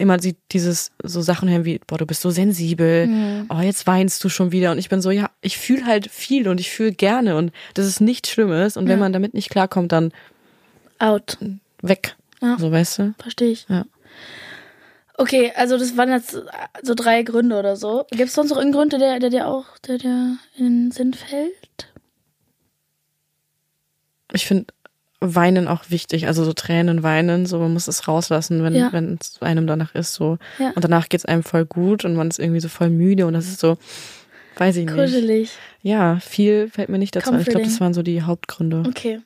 [0.00, 3.46] immer sie dieses so Sachen hören wie, boah, du bist so sensibel, Mhm.
[3.50, 4.72] oh, jetzt weinst du schon wieder.
[4.72, 7.86] Und ich bin so, ja, ich fühle halt viel und ich fühle gerne und das
[7.86, 8.76] ist nichts Schlimmes.
[8.76, 10.12] Und wenn man damit nicht klarkommt, dann
[10.98, 11.38] Out.
[11.82, 12.16] weg.
[12.42, 12.56] Ja.
[12.58, 13.14] So, weißt du?
[13.18, 13.66] Verstehe ich.
[13.68, 13.84] Ja.
[15.16, 16.38] Okay, also das waren jetzt
[16.82, 18.06] so drei Gründe oder so.
[18.10, 21.12] Gibt es sonst noch irgendeinen Grund, der, der dir auch, der dir in den Sinn
[21.12, 21.92] fällt?
[24.32, 24.72] Ich finde
[25.20, 28.90] Weinen auch wichtig, also so Tränen weinen, so man muss es rauslassen, wenn Ja.
[28.92, 30.70] wenn es einem danach ist so Ja.
[30.74, 33.46] und danach geht's einem voll gut und man ist irgendwie so voll müde und das
[33.46, 33.76] ist so,
[34.56, 34.94] weiß ich nicht.
[34.96, 35.50] Kuschelig.
[35.82, 37.40] Ja, viel fällt mir nicht dazu ein.
[37.40, 37.72] Ich glaube, Comforting.
[37.72, 38.82] das waren so die Hauptgründe.
[38.88, 39.20] Okay.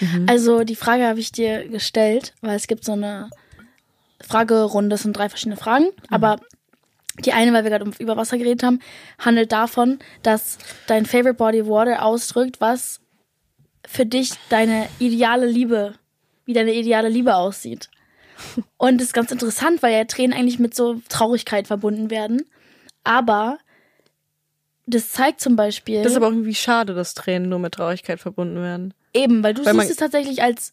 [0.00, 0.26] Mhm.
[0.28, 3.30] Also die Frage habe ich dir gestellt, weil es gibt so eine
[4.20, 5.90] Fragerunde, es sind drei verschiedene Fragen, Mhm.
[6.10, 6.40] aber
[7.24, 8.80] die eine, weil wir gerade um- über Wasser geredet haben,
[9.18, 13.00] handelt davon, dass dein Favorite Body of Water ausdrückt, was
[13.86, 15.94] für dich deine ideale Liebe,
[16.44, 17.88] wie deine ideale Liebe aussieht.
[18.76, 22.44] Und das ist ganz interessant, weil ja Tränen eigentlich mit so Traurigkeit verbunden werden.
[23.04, 23.58] Aber
[24.86, 28.20] das zeigt zum Beispiel Das ist aber auch irgendwie schade, dass Tränen nur mit Traurigkeit
[28.20, 28.94] verbunden werden.
[29.12, 30.72] eben, weil du weil siehst es tatsächlich als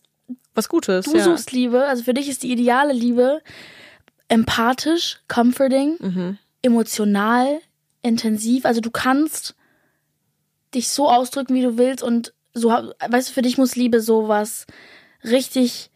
[0.53, 1.23] Was Gutes, Du ja.
[1.23, 3.41] suchst Liebe, also für dich ist die ideale Liebe
[4.27, 6.37] empathisch, comforting, Mhm.
[6.61, 7.59] emotional,
[8.01, 8.65] intensiv.
[8.65, 9.55] Also du kannst
[10.73, 14.65] dich so ausdrücken, wie du willst und so, weißt du, für dich muss Liebe sowas
[15.23, 15.91] richtig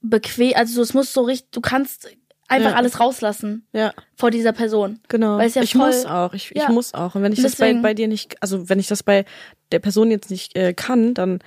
[0.00, 2.10] bequem, also so, es muss so richtig, du kannst
[2.48, 2.76] einfach Ja.
[2.76, 5.00] alles rauslassen ja, vor dieser Person.
[5.08, 5.38] genau.
[5.38, 6.64] Weil es ja ich voll- muss auch, ich, Ja.
[6.64, 7.14] ich muss auch.
[7.14, 9.24] Und wenn ich das bei, Deswegen- bei dir nicht, also wenn ich das bei
[9.70, 11.38] der Person jetzt nicht äh, kann, dann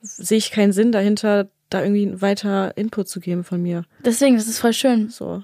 [0.00, 3.84] sehe ich keinen Sinn dahinter, da irgendwie weiter Input zu geben von mir.
[4.04, 5.08] Deswegen, das ist voll schön.
[5.10, 5.42] So.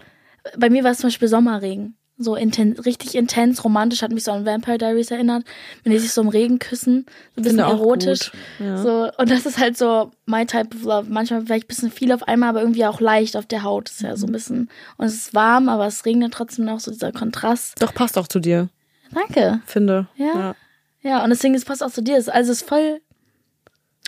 [0.56, 1.96] Bei mir war es zum Beispiel Sommerregen.
[2.22, 5.42] So intens, richtig intens, romantisch, hat mich so an Vampire Diaries erinnert.
[5.84, 8.30] Wenn die sich so im Regen küssen, so ein bisschen erotisch.
[8.58, 8.76] ja.
[8.76, 11.06] So, und das ist halt so my type of love.
[11.08, 13.88] Manchmal vielleicht ein bisschen viel auf einmal, aber irgendwie auch leicht auf der Haut.
[13.88, 14.16] Ist ja Mhm.
[14.16, 14.68] so ein bisschen.
[14.98, 17.80] Und es ist warm, aber es regnet trotzdem noch, so dieser Kontrast.
[17.80, 18.68] Doch, passt auch zu dir,
[19.12, 19.60] Danke.
[19.64, 20.06] finde.
[20.16, 20.26] Ja.
[20.34, 20.56] Ja.
[21.02, 22.18] Ja, und deswegen, es passt auch zu dir.
[22.18, 23.00] Es- Also es ist voll,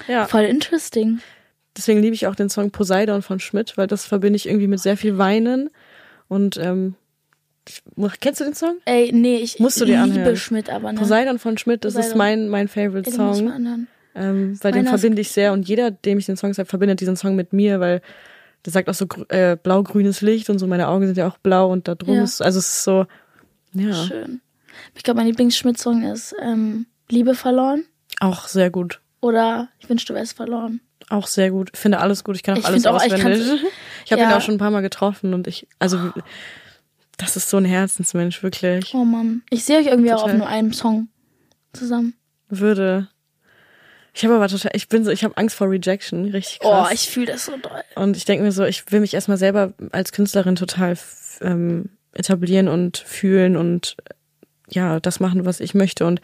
[0.07, 0.27] ja.
[0.27, 1.20] voll interesting.
[1.77, 4.81] Deswegen liebe ich auch den Song Poseidon von Schmidt, weil das verbinde ich irgendwie mit
[4.81, 5.70] sehr viel Weinen.
[6.29, 6.94] Und ähm,
[8.20, 8.77] kennst du den Song?
[8.85, 10.37] Ey, nee, ich Musst du dir liebe anhören.
[10.37, 10.98] Schmidt, aber ne.
[10.98, 12.18] Poseidon von Schmidt, das ist Poseidon.
[12.18, 13.87] mein, mein Favorite Ey, ich Song.
[14.14, 16.68] Ähm, weil den Meiner ist- verbinde ich sehr und jeder, dem ich den Song sage,
[16.68, 18.03] verbindet diesen Song mit mir, weil
[18.66, 21.70] der sagt auch so äh, blau-grünes Licht und so, meine Augen sind ja auch blau
[21.72, 22.22] und da drum Ja.
[22.25, 23.07] ist, also es ist so,
[23.72, 24.40] ja, Schön.
[24.94, 27.85] Ich glaube, mein Lieblings-Schmidt-Song ist ähm, Liebe verloren
[28.20, 29.01] auch sehr gut.
[29.20, 30.81] oder Ich wünschte, du wärst verloren.
[31.09, 31.70] Auch sehr gut.
[31.72, 32.37] Ich finde alles gut.
[32.37, 33.46] Ich kann auch Ich alles auch, ich auswendig.
[33.48, 33.61] kann's-
[34.05, 34.37] Ich, habe ihn Ja.
[34.37, 35.98] auch schon ein paar Mal getroffen und ich, also,
[37.18, 38.92] das ist so ein Herzensmensch, wirklich.
[38.94, 39.42] Oh Mann.
[39.51, 40.38] Ich sehe euch irgendwie auch auf Total.
[40.38, 41.09] nur einem Song
[41.72, 42.14] zusammen.
[42.48, 43.09] Würde.
[44.14, 46.88] Ich habe aber total, ich bin so, ich habe Angst vor Rejection, richtig krass.
[46.90, 47.83] Oh, ich fühle das so doll.
[47.94, 50.98] und ich denke mir so, ich will mich erstmal selber als Künstlerin total
[51.40, 53.96] ähm, etablieren und fühlen und
[54.68, 56.20] ja, das machen, was ich möchte und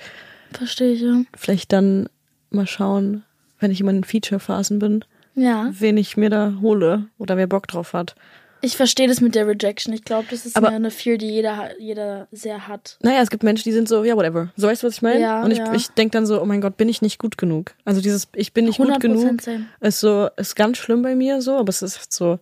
[0.53, 1.23] Verstehe ich, ja.
[1.37, 2.09] vielleicht dann
[2.51, 3.23] mal schauen,
[3.59, 5.71] wenn ich immer in Feature-Phasen bin, Ja.
[5.73, 8.15] wen ich mir da hole oder wer Bock drauf hat.
[8.61, 9.95] Ich verstehe das mit der Rejection.
[9.95, 12.99] Ich glaube, das ist Aber- eine- Fear, die jeder, jeder sehr hat.
[13.03, 14.49] Naja, es gibt Menschen, die sind so, ja, whatever.
[14.57, 15.21] So weißt du, was ich meine?
[15.21, 15.73] Ja, und ich, ja.
[15.75, 17.75] ich denke dann so, oh mein Gott, bin ich nicht gut genug?
[17.85, 19.67] Also dieses, ich bin nicht gut 100% genug, same.
[19.81, 22.39] ist so, ist ganz schlimm bei mir so, aber es ist so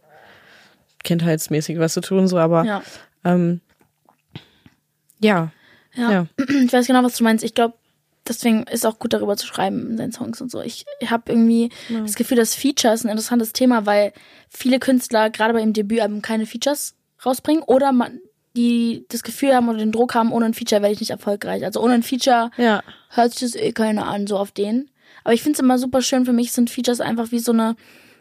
[1.05, 2.83] kindheitsmäßig was zu tun, so, aber Ja.
[3.24, 3.61] ähm,
[5.20, 5.50] ja,
[5.94, 6.11] ja.
[6.11, 6.26] ja.
[6.64, 7.44] Ich weiß genau, was du meinst.
[7.44, 7.74] Ich glaube,
[8.29, 10.61] deswegen ist auch gut darüber zu schreiben in seinen Songs und so.
[10.61, 11.71] Ich habe irgendwie
[12.03, 14.12] das Gefühl, dass Features ein interessantes Thema, weil
[14.49, 18.21] viele Künstler gerade bei ihrem Debütalbum keine Features rausbringen oder man,
[18.57, 21.65] die das Gefühl haben oder den Druck haben, ohne ein Feature werde ich nicht erfolgreich.
[21.65, 24.91] Also ohne ein Feature ja, hört sich das eh keiner an, so auf den.
[25.25, 26.25] Aber ich finde es immer super schön.
[26.25, 27.77] Für mich sind Features einfach wie so eine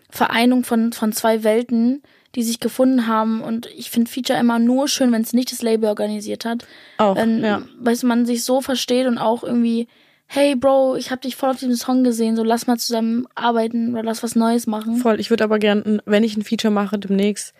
[0.09, 2.01] Vereinung von, von zwei Welten,
[2.35, 3.41] die sich gefunden haben.
[3.41, 6.65] Und ich finde Feature immer nur schön, wenn es nicht das Label organisiert hat.
[6.97, 7.61] auch, Wenn, ja.
[7.79, 9.87] du, man sich so versteht und auch irgendwie,
[10.27, 13.93] hey Bro, ich habe dich voll auf diesem Song gesehen, so lass mal zusammen arbeiten
[13.93, 14.97] oder lass was Neues machen.
[14.97, 15.19] Voll.
[15.19, 17.53] Ich würde aber gern, wenn ich ein Feature mache, demnächst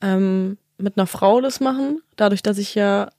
[0.00, 2.02] ähm, mit einer Frau das machen.
[2.16, 3.10] Dadurch, dass ich ja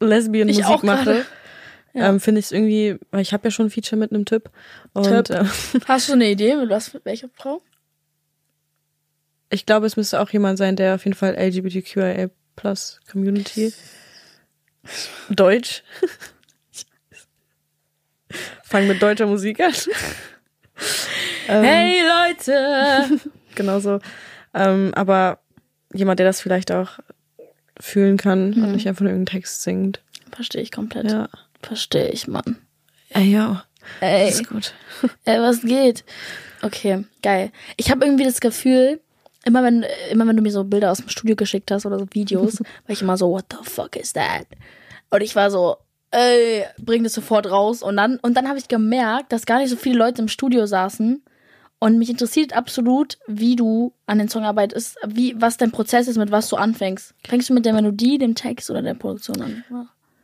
[0.00, 1.24] Lesbian Ich Musik auch mache.
[1.92, 2.08] Ja.
[2.08, 4.50] ähm, finde ich es irgendwie, weil ich habe ja schon ein Feature mit einem Typ.
[4.92, 5.30] Und Typ.
[5.30, 5.44] äh,
[5.86, 7.62] Hast du eine Idee, mit was, mit welcher Frau?
[9.54, 13.72] Ich glaube, es müsste auch jemand sein, der auf jeden Fall LGBTQIA Plus Community
[15.30, 15.82] Deutsch.
[18.64, 19.72] Fang mit deutscher Musik an.
[21.48, 23.20] ähm, Hey Leute!
[23.54, 24.00] Genau so.
[24.52, 25.38] Ähm, aber
[25.92, 26.98] jemand, der das vielleicht auch
[27.78, 30.02] fühlen kann und nicht einfach nur irgendeinen Text singt.
[30.32, 31.10] Verstehe ich komplett.
[31.10, 31.28] Ja.
[31.62, 32.58] Verstehe ich, Mann.
[33.10, 33.64] Ey, ja.
[34.00, 34.26] Ey.
[34.26, 34.74] Das ist gut.
[35.24, 36.04] Ey, was geht?
[36.62, 37.52] Okay, geil.
[37.76, 39.00] Ich habe irgendwie das Gefühl,
[39.44, 42.06] immer wenn, immer wenn du mir so Bilder aus dem Studio geschickt hast oder so
[42.12, 44.46] Videos, war ich immer so, what the fuck is that?
[45.10, 45.76] Und ich war so,
[46.10, 47.82] ey, bring das sofort raus.
[47.82, 50.66] Und dann, und dann habe ich gemerkt, dass gar nicht so viele Leute im Studio
[50.66, 51.22] saßen.
[51.80, 56.16] Und mich interessiert absolut, wie du an den Song arbeitest, wie, was dein Prozess ist,
[56.16, 57.14] mit was du anfängst.
[57.26, 59.64] Fängst du mit der Melodie, dem Text oder der Produktion an?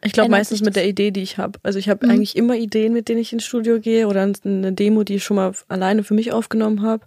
[0.03, 1.59] Ich glaube meistens mit der Idee, die ich habe.
[1.63, 2.13] Also ich habe Mhm.
[2.13, 5.37] eigentlich immer Ideen, mit denen ich ins Studio gehe oder eine Demo, die ich schon
[5.37, 7.05] mal alleine für mich aufgenommen habe.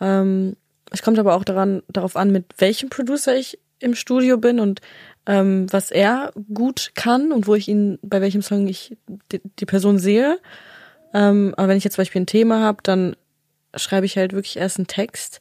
[0.00, 0.54] Ähm,
[0.90, 4.80] es kommt aber auch daran, darauf an, mit welchem Producer ich im Studio bin und
[5.26, 8.96] ähm, was er gut kann und wo ich ihn, bei welchem Song ich
[9.32, 10.38] die, die Person sehe.
[11.14, 13.16] Ähm, aber wenn ich jetzt zum Beispiel ein Thema habe, dann
[13.74, 15.40] schreibe ich halt wirklich erst einen Text.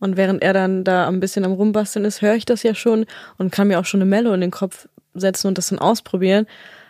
[0.00, 3.06] Und während er dann da ein bisschen am Rumbasteln ist, höre ich das ja schon
[3.36, 6.46] und kann mir auch schon eine Mello in den Kopf setzen und das dann ausprobieren.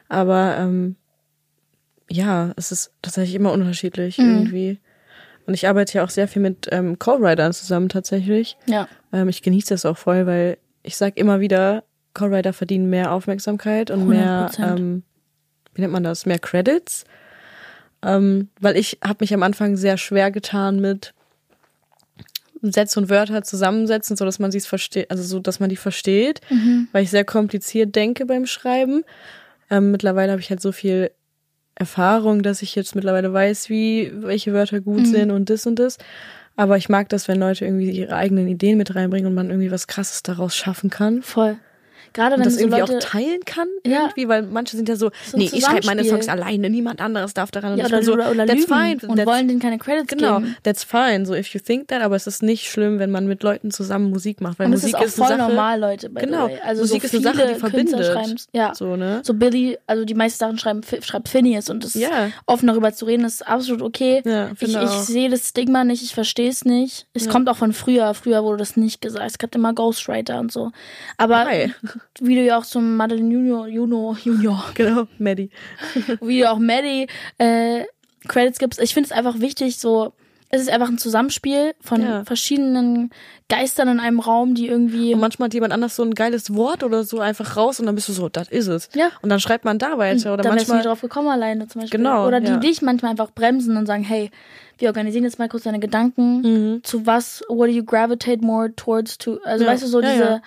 [0.08, 0.96] Aber ähm,
[2.10, 4.78] ja, es ist tatsächlich immer unterschiedlich irgendwie.
[5.48, 8.58] Und ich arbeite ja auch sehr viel mit ähm, Co-Writern zusammen tatsächlich.
[8.66, 8.86] Ja.
[9.14, 13.90] Ähm, ich genieße das auch voll, weil ich sag immer wieder, Co-Writer verdienen mehr Aufmerksamkeit
[13.90, 14.76] und mehr, 100%.
[14.76, 15.02] ähm,
[15.72, 17.04] wie nennt man das, mehr Credits.
[18.02, 21.14] Ähm, weil ich habe mich am Anfang sehr schwer getan mit
[22.60, 26.42] Sätze und Wörter zusammensetzen, so dass man sie versteht, also so, dass man die versteht,
[26.92, 29.02] weil ich sehr kompliziert denke beim Schreiben.
[29.70, 31.10] Ähm, mittlerweile habe ich halt so viel
[31.78, 35.98] Erfahrung, dass ich jetzt mittlerweile weiß, wie welche Wörter gut sind und das und das.
[36.56, 39.70] Aber ich mag das, wenn Leute irgendwie ihre eigenen Ideen mit reinbringen und man irgendwie
[39.70, 41.22] was Krasses daraus schaffen kann.
[41.22, 41.56] Voll.
[42.18, 44.02] Gerade und wenn das so irgendwie Leute, auch teilen kann, Ja.
[44.02, 47.32] irgendwie, weil manche sind ja so, So nee, ich schreibe meine Songs alleine, niemand anderes
[47.32, 47.74] darf daran.
[47.74, 48.96] Und ja, oder, so, oder, oder that's fine.
[49.06, 50.56] und that's, wollen denen keine Credits Genau, geben.
[50.64, 51.26] that's fine.
[51.26, 54.10] So, if you think that, aber es ist nicht schlimm, wenn man mit Leuten zusammen
[54.10, 56.10] Musik macht, weil Und Musik es ist auch ist eine voll Sache, normal, Leute.
[56.10, 56.50] By Genau.
[56.64, 58.48] Also Musik so ist eine Sache, die verbindet.
[58.52, 58.74] ja.
[58.74, 59.20] So, ne?
[59.22, 62.30] So Billy, also die meisten Sachen schreiben, schreibt Phineas und das Ja.
[62.46, 64.22] offen darüber zu reden, ist absolut okay.
[64.24, 67.06] Ja, ich ich sehe das Stigma nicht, ich verstehe es nicht.
[67.14, 67.30] Es Ja.
[67.30, 68.12] kommt auch von früher.
[68.14, 69.24] Früher wurde das nicht gesagt.
[69.30, 70.72] Es gab immer Ghostwriter und so.
[71.16, 71.72] Aber Hi.
[72.20, 75.50] Wie du ja auch zum Madeline Junior, Juno, Junior, Genau, Maddie.
[76.20, 77.06] wie du auch Maddie
[77.38, 77.84] äh,
[78.26, 80.12] Credits gibst, ich finde es einfach wichtig, so
[80.50, 82.24] es ist einfach ein Zusammenspiel von Ja.
[82.24, 83.10] verschiedenen
[83.50, 86.82] Geistern in einem Raum, die irgendwie Und manchmal hat jemand anders so ein geiles Wort
[86.82, 88.88] oder so einfach raus und dann bist du so, das ist es.
[88.94, 89.10] Ja.
[89.20, 90.32] Und dann schreibt man da weiter.
[90.32, 90.76] Oder da wärst du manchmal.
[90.78, 91.98] nicht drauf gekommen alleine zum Beispiel.
[91.98, 92.56] Genau, Oder die ja.
[92.56, 94.30] dich manchmal einfach bremsen und sagen, hey,
[94.78, 96.40] wir organisieren jetzt mal kurz deine Gedanken.
[96.40, 96.80] Mhm.
[96.82, 100.14] Zu was, what do you gravitate more towards to, also Ja, weißt du, so diese,
[100.18, 100.42] ja.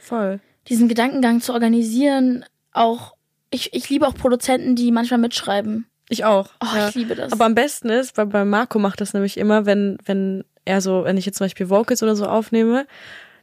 [0.00, 0.40] Voll.
[0.68, 3.14] Diesen Gedankengang zu organisieren, auch,
[3.50, 5.86] ich, ich liebe auch Produzenten, die manchmal mitschreiben.
[6.08, 6.48] Ich auch.
[6.62, 6.88] Oh, ja.
[6.88, 7.32] ich liebe das.
[7.32, 11.04] Aber am besten ist, weil bei Marco macht das nämlich immer, wenn, wenn er so,
[11.04, 12.86] wenn ich jetzt zum Beispiel Vocals oder so aufnehme,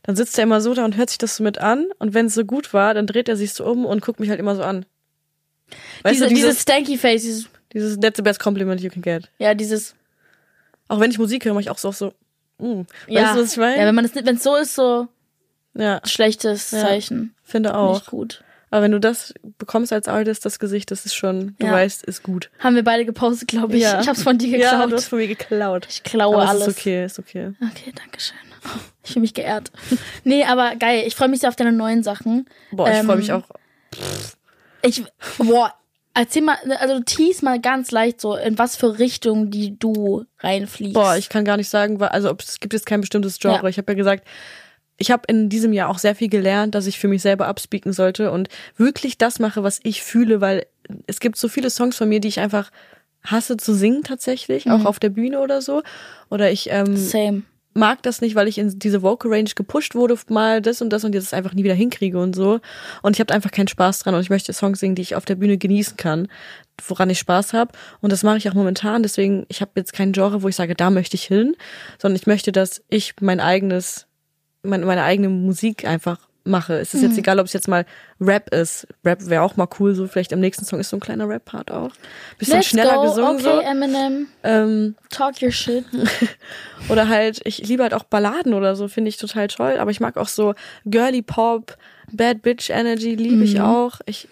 [0.03, 1.87] dann sitzt er immer so da und hört sich das so mit an.
[1.99, 4.29] Und wenn es so gut war, dann dreht er sich so um und guckt mich
[4.29, 4.85] halt immer so an.
[6.03, 9.01] Weißt diese, du, dieses dieses, stanky face, dieses, dieses That's the best compliment you can
[9.01, 9.29] get.
[9.37, 9.95] ja, dieses,
[10.87, 12.13] Auch wenn ich Musik höre, mache ich auch so, so
[12.57, 12.81] mm.
[13.07, 13.21] ja.
[13.21, 13.77] Weißt du, was ich meine?
[13.77, 15.07] Ja, wenn man nicht, wenn es so ist, so
[15.73, 16.81] Ja, schlechtes Ja.
[16.81, 17.33] Zeichen.
[17.43, 17.93] finde auch.
[17.95, 18.43] Nicht gut.
[18.73, 21.73] Aber wenn du das bekommst als Artist, das Gesicht, das ist schon, du Ja.
[21.73, 22.49] weißt, ist gut.
[22.59, 23.83] Haben wir beide gepostet, glaube ich.
[23.83, 23.99] Ja.
[23.99, 24.91] Ich hab's von dir Ja, geklaut.
[24.91, 25.87] du hast von mir geklaut.
[25.89, 26.61] ich klaue Aber alles.
[26.63, 27.53] es ist okay, ist okay.
[27.61, 28.37] Okay, danke schön.
[29.03, 29.71] Ich fühle mich geehrt.
[30.23, 31.03] Nee, aber geil.
[31.07, 32.45] Ich freue mich sehr auf deine neuen Sachen.
[32.71, 33.43] Boah, ich Ähm, freue mich auch.
[34.83, 35.03] Ich,
[35.37, 35.73] boah,
[36.13, 40.93] erzähl mal, also tease mal ganz leicht so, in was für Richtung die du reinfliegst.
[40.93, 43.63] Boah, ich kann gar nicht sagen, weil, also ob es gibt jetzt kein bestimmtes Genre.
[43.63, 43.67] Ja.
[43.69, 44.25] Ich habe ja gesagt,
[45.01, 47.91] ich habe in diesem Jahr auch sehr viel gelernt, dass ich für mich selber abspeaken
[47.91, 50.65] sollte und wirklich das mache, was ich fühle, weil
[51.07, 52.71] es gibt so viele Songs von mir, die ich einfach
[53.23, 54.71] hasse zu singen tatsächlich, Mhm.
[54.73, 55.81] auch auf der Bühne oder so.
[56.29, 57.41] Oder ich ähm, Same.
[57.73, 61.03] mag das nicht, weil ich in diese Vocal Range gepusht wurde, mal das und das
[61.03, 62.59] und jetzt einfach nie wieder hinkriege und so.
[63.01, 65.25] Und ich habe einfach keinen Spaß dran und ich möchte Songs singen, die ich auf
[65.25, 66.27] der Bühne genießen kann,
[66.87, 67.71] woran ich Spaß habe.
[68.01, 69.03] Und das mache ich auch momentan.
[69.03, 71.55] Deswegen, ich habe jetzt kein Genre, wo ich sage, da möchte ich hin,
[71.99, 74.07] sondern ich möchte, dass ich mein eigenes,
[74.63, 76.73] mein, meine eigene Musik einfach mache.
[76.79, 77.85] Es ist jetzt egal, ob es jetzt mal
[78.19, 78.87] Rap ist.
[79.05, 81.71] Rap wäre auch mal cool, so vielleicht im nächsten Song ist so ein kleiner Rap-Part
[81.71, 81.91] auch.
[82.37, 83.03] Bisschen Let's schneller go.
[83.03, 83.59] gesungen okay, so.
[83.59, 85.85] Eminem, Ähm, talk your shit.
[86.89, 89.77] oder halt, ich liebe halt auch Balladen oder so, finde ich total toll.
[89.77, 90.53] Aber ich mag auch so
[90.85, 91.77] Girly Pop,
[92.11, 94.01] Bad Bitch Energy liebe ich auch.
[94.05, 94.27] Ich,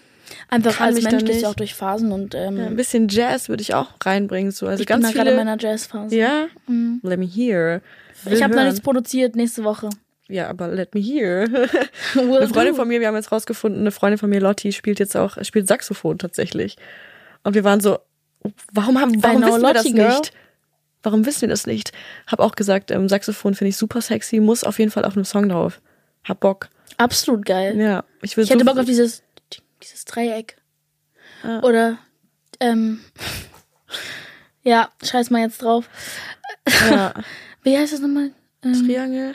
[0.48, 3.74] Einfach als Mensch gehst du auch durch Phasen und ähm, ein bisschen Jazz würde ich
[3.74, 4.52] auch reinbringen.
[4.52, 4.68] So.
[4.68, 5.46] Also ich bin ganz da gerade in viele.
[5.46, 6.16] meiner Jazzphase.
[6.16, 6.48] Ja?
[7.02, 7.82] Let me hear.
[8.24, 9.90] Will Ich habe noch nichts produziert nächste Woche.
[10.30, 11.50] Ja, aber let me hear.
[12.14, 12.76] Will Eine Freundin do.
[12.76, 15.68] von mir, wir haben jetzt rausgefunden, eine Freundin von mir, Lotti, spielt jetzt auch, spielt
[15.68, 16.78] Saxophon tatsächlich.
[17.44, 17.98] Und wir waren so,
[18.72, 20.18] warum haben, warum know wissen wir das Lottie, girl.
[20.18, 20.34] nicht?
[21.02, 21.94] Warum wissen wir das nicht?
[22.28, 25.26] Hab auch gesagt, ähm, Saxophon finde ich super sexy, muss auf jeden Fall auf einem
[25.26, 25.82] Song drauf.
[26.24, 26.70] Hab Bock.
[26.98, 27.76] Absolut geil.
[27.80, 29.24] Ja, ich will Ich hätte so Bock auf dieses,
[29.82, 30.58] dieses Dreieck.
[31.42, 31.62] Ah.
[31.62, 31.98] Oder,
[32.60, 33.00] ähm,
[34.64, 35.90] ja, scheiß mal jetzt drauf.
[36.88, 37.14] ja,
[37.64, 38.32] Wie heißt das nochmal?
[38.64, 39.34] Ähm, Triangel.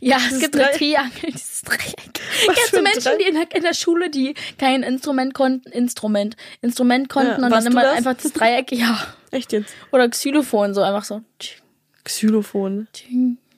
[0.00, 0.76] ja, es dieses gibt ein Dreieck.
[0.78, 2.20] Triangel, dieses Dreieck.
[2.46, 3.18] Was Kennst du Menschen, Dreieck?
[3.18, 7.50] die in der, in der Schule, die kein Instrument konnten, Instrument, Instrument konnten Ja, und
[7.50, 7.96] dann immer das?
[7.96, 8.98] einfach das Dreieck, ja.
[9.30, 9.72] Echt jetzt?
[9.90, 11.22] Oder Xylophon, so einfach so.
[12.04, 12.88] Xylophon.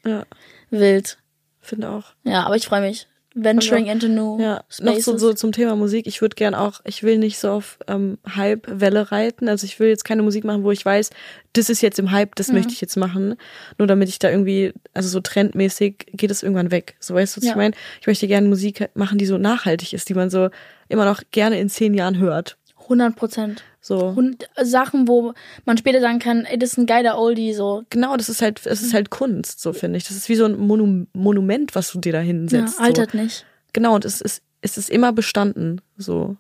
[0.05, 0.25] Ja,
[0.71, 1.19] Wild.
[1.61, 2.05] finde auch.
[2.23, 3.09] Ja, aber ich freue mich.
[3.39, 5.05] Venturing into new Ja, noch spaces.
[5.05, 6.07] so, so zum Thema Musik.
[6.07, 9.49] Ich würde gern auch, ich will nicht so auf ähm, Hype-Welle reiten.
[9.49, 11.11] Also ich will jetzt keine Musik machen, wo ich weiß,
[11.53, 12.55] das ist jetzt im Hype, das Mhm.
[12.55, 13.37] möchte ich jetzt machen.
[13.77, 16.97] Nur damit ich da irgendwie, also so trendmäßig geht es irgendwann weg.
[16.99, 17.51] So weißt du, was Ja.
[17.53, 17.75] ich meine?
[18.01, 20.49] Ich möchte gerne Musik machen, die so nachhaltig ist, die man so
[20.89, 22.57] immer noch gerne in zehn Jahren hört.
[22.89, 23.63] 100 Prozent.
[23.81, 23.99] So.
[24.09, 27.85] Und Sachen, wo man später sagen kann, ey, das ist ein geiler Oldie, so.
[27.91, 30.05] Genau, das ist halt, es ist halt Kunst, so finde ich.
[30.09, 32.81] Das ist wie so ein Monu Monument, was du dir da Ja, hinsetzt.
[32.81, 33.19] altert so.
[33.19, 33.45] nicht.
[33.73, 35.81] Genau, und es ist, es ist immer bestanden.
[35.97, 36.37] So.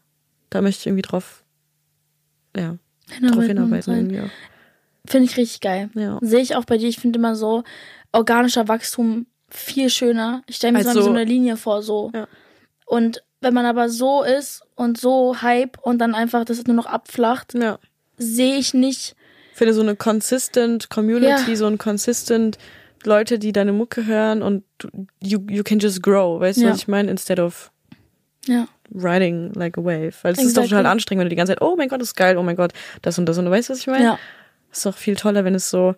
[0.50, 1.44] Da möchte ich irgendwie drauf,
[2.56, 2.76] ja,
[3.20, 4.11] drauf hinarbeiten.
[4.14, 4.24] Ja.
[5.06, 5.90] Finde ich richtig geil.
[5.94, 6.18] Ja.
[6.22, 6.88] Sehe ich auch bei dir.
[6.88, 7.62] Ich finde immer so
[8.12, 10.42] organischer Wachstum viel schöner.
[10.47, 12.11] Ich stelle mir Als so, so so- eine Linie vor, so.
[12.14, 12.26] Ja.
[12.86, 16.87] Und wenn man aber so ist und so Hype und dann einfach das nur noch
[16.87, 17.78] abflacht, ja.
[18.16, 19.14] sehe ich nicht.
[19.53, 21.57] Ich finde so eine consistent Community, Ja.
[21.57, 22.59] so ein consistent
[23.05, 24.89] Leute, die deine Mucke hören und du,
[25.22, 26.41] you, you can just grow.
[26.41, 26.70] Weißt du, Ja.
[26.70, 27.11] was ich meine?
[27.11, 27.70] Instead of
[28.47, 28.66] Ja.
[28.95, 30.12] riding like a wave.
[30.22, 30.68] Weil es ist doch Exactly.
[30.70, 32.57] total anstrengend, wenn du die ganze Zeit, oh mein Gott, das ist geil, oh mein
[32.57, 32.72] Gott,
[33.03, 34.05] das und das und du weißt, was ich meine?
[34.05, 34.18] Ja.
[34.72, 35.95] ist doch viel toller, wenn es so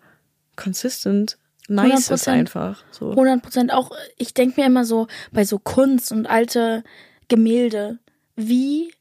[0.57, 2.33] consistent nice ist 100%.
[2.33, 2.85] einfach.
[2.91, 3.11] So.
[3.11, 3.73] 100 Prozent.
[3.73, 6.83] Auch, ich denke mir immer so, bei so Kunst und alte
[7.29, 7.99] Gemälde,
[8.37, 8.93] wie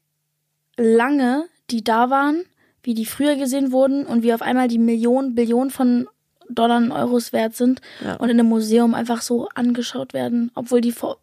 [0.76, 2.44] lange die da waren,
[2.82, 6.08] wie die früher gesehen wurden und wie auf einmal die Millionen, Billionen von
[6.48, 8.14] Dollar und Euros wert sind Ja.
[8.16, 11.18] und in einem Museum einfach so angeschaut werden, obwohl die vor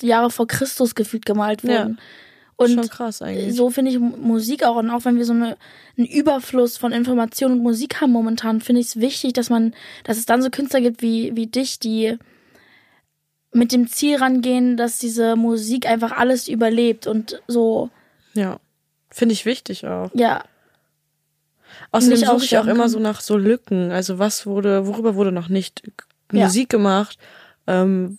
[0.00, 1.68] Jahre vor Christus gefühlt gemalt Ja.
[1.82, 1.98] wurden.
[2.62, 3.54] Schon Und krass eigentlich.
[3.56, 5.56] so finde ich Musik auch und auch wenn wir so eine,
[5.96, 10.18] einen Überfluss von Informationen und Musik haben momentan, finde ich es wichtig, dass man, dass
[10.18, 12.18] es dann so Künstler gibt wie, wie dich, die
[13.52, 17.90] mit dem Ziel rangehen, dass diese Musik einfach alles überlebt und so,
[18.34, 18.58] Ja.
[19.12, 20.10] Finde ich wichtig auch.
[20.14, 20.44] ja,
[21.92, 22.88] Außerdem suche ich auch immer kann.
[22.90, 23.90] so nach so Lücken.
[23.90, 25.82] Also was wurde, worüber wurde noch nicht
[26.32, 26.44] Ja.
[26.44, 27.18] Musik gemacht?
[27.66, 28.18] Ähm,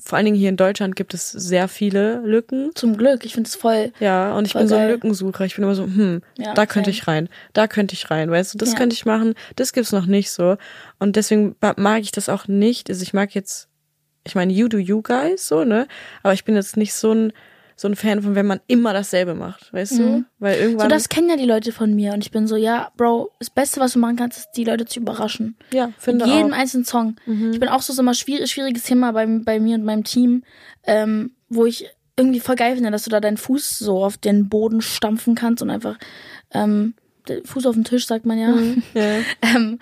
[0.00, 2.70] vor allen Dingen hier in Deutschland gibt es sehr viele Lücken.
[2.74, 3.24] zum Glück.
[3.24, 4.92] Ich finde es voll, Ja, und ich bin so ein geil.
[4.92, 5.44] Lückensucher.
[5.44, 8.54] Ich bin immer so, hm, Ja, da könnte ich rein, da könnte ich rein, weißt
[8.54, 8.78] du, das Ja.
[8.78, 10.56] könnte ich machen, das gibt's noch nicht so.
[10.98, 12.88] Und deswegen mag ich das auch nicht.
[12.90, 13.67] Also ich mag jetzt,
[14.28, 15.86] ich meine, you do you guys, so, ne?
[16.22, 17.32] Aber ich bin jetzt nicht so ein,
[17.76, 20.24] so ein Fan von, wenn man immer dasselbe macht, weißt du?
[20.38, 22.90] Weil so irgendwann, das kennen ja die Leute von mir und ich bin so, ja,
[22.96, 25.56] Bro, das Beste, was du machen kannst, ist die Leute zu überraschen.
[25.72, 26.46] ja, finde jedem auch.
[26.48, 26.52] Mhm.
[26.54, 27.16] einzelnen Song.
[27.52, 30.42] Ich bin auch so, so immer schwierig, schwieriges Thema bei, bei mir und meinem Team,
[30.84, 34.48] ähm, wo ich irgendwie voll geil finde, dass du da deinen Fuß so auf den
[34.48, 35.96] Boden stampfen kannst und einfach
[36.52, 36.94] ähm,
[37.44, 38.54] Fuß auf den Tisch, sagt man ja.
[38.94, 39.20] Ja.
[39.42, 39.78] ähm,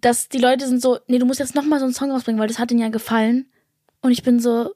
[0.00, 2.48] dass die Leute sind so, nee, du musst jetzt nochmal so einen Song rausbringen, weil
[2.48, 3.46] das hat ihnen ja gefallen.
[4.00, 4.72] Und ich bin so,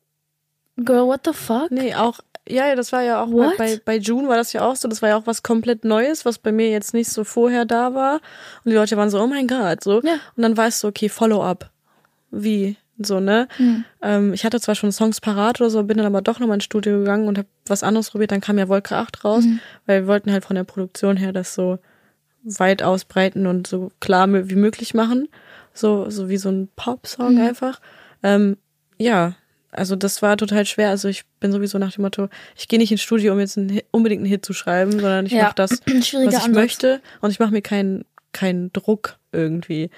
[0.76, 1.70] Girl, what the fuck?
[1.70, 2.18] Nee, auch,
[2.48, 3.56] ja, ja, das war ja auch bei, What?
[3.56, 6.24] bei, bei June war das ja auch so, das war ja auch was komplett Neues,
[6.24, 8.14] was bei mir jetzt nicht so vorher da war.
[8.64, 10.00] Und die Leute waren so, oh mein Gott, so.
[10.02, 10.14] Ja.
[10.36, 11.70] Und dann war es so, okay, Follow-up.
[12.30, 12.76] Wie?
[12.98, 13.48] So, ne?
[13.56, 13.84] Hm.
[14.02, 16.64] Ähm, ich hatte zwar schon Songs parat oder so, bin dann aber doch nochmal ins
[16.64, 18.30] Studio gegangen und habe was anderes probiert.
[18.32, 19.60] Dann kam ja Wolke 8 raus, Mhm.
[19.86, 21.78] weil wir wollten halt von der Produktion her das so
[22.44, 25.28] weit ausbreiten und so klar wie möglich machen.
[25.72, 27.40] So, so wie so ein Pop-Song Mhm.
[27.40, 27.80] einfach.
[28.22, 28.56] Ähm,
[28.98, 29.34] ja,
[29.72, 30.90] also das war total schwer.
[30.90, 33.80] Also ich bin sowieso nach dem Motto, ich gehe nicht ins Studio, um jetzt einen,
[33.90, 35.44] unbedingt einen Hit zu schreiben, sondern ich Ja.
[35.44, 36.48] mache das, was ich Ansatz.
[36.48, 39.90] möchte und ich mache mir keinen keinen Druck irgendwie.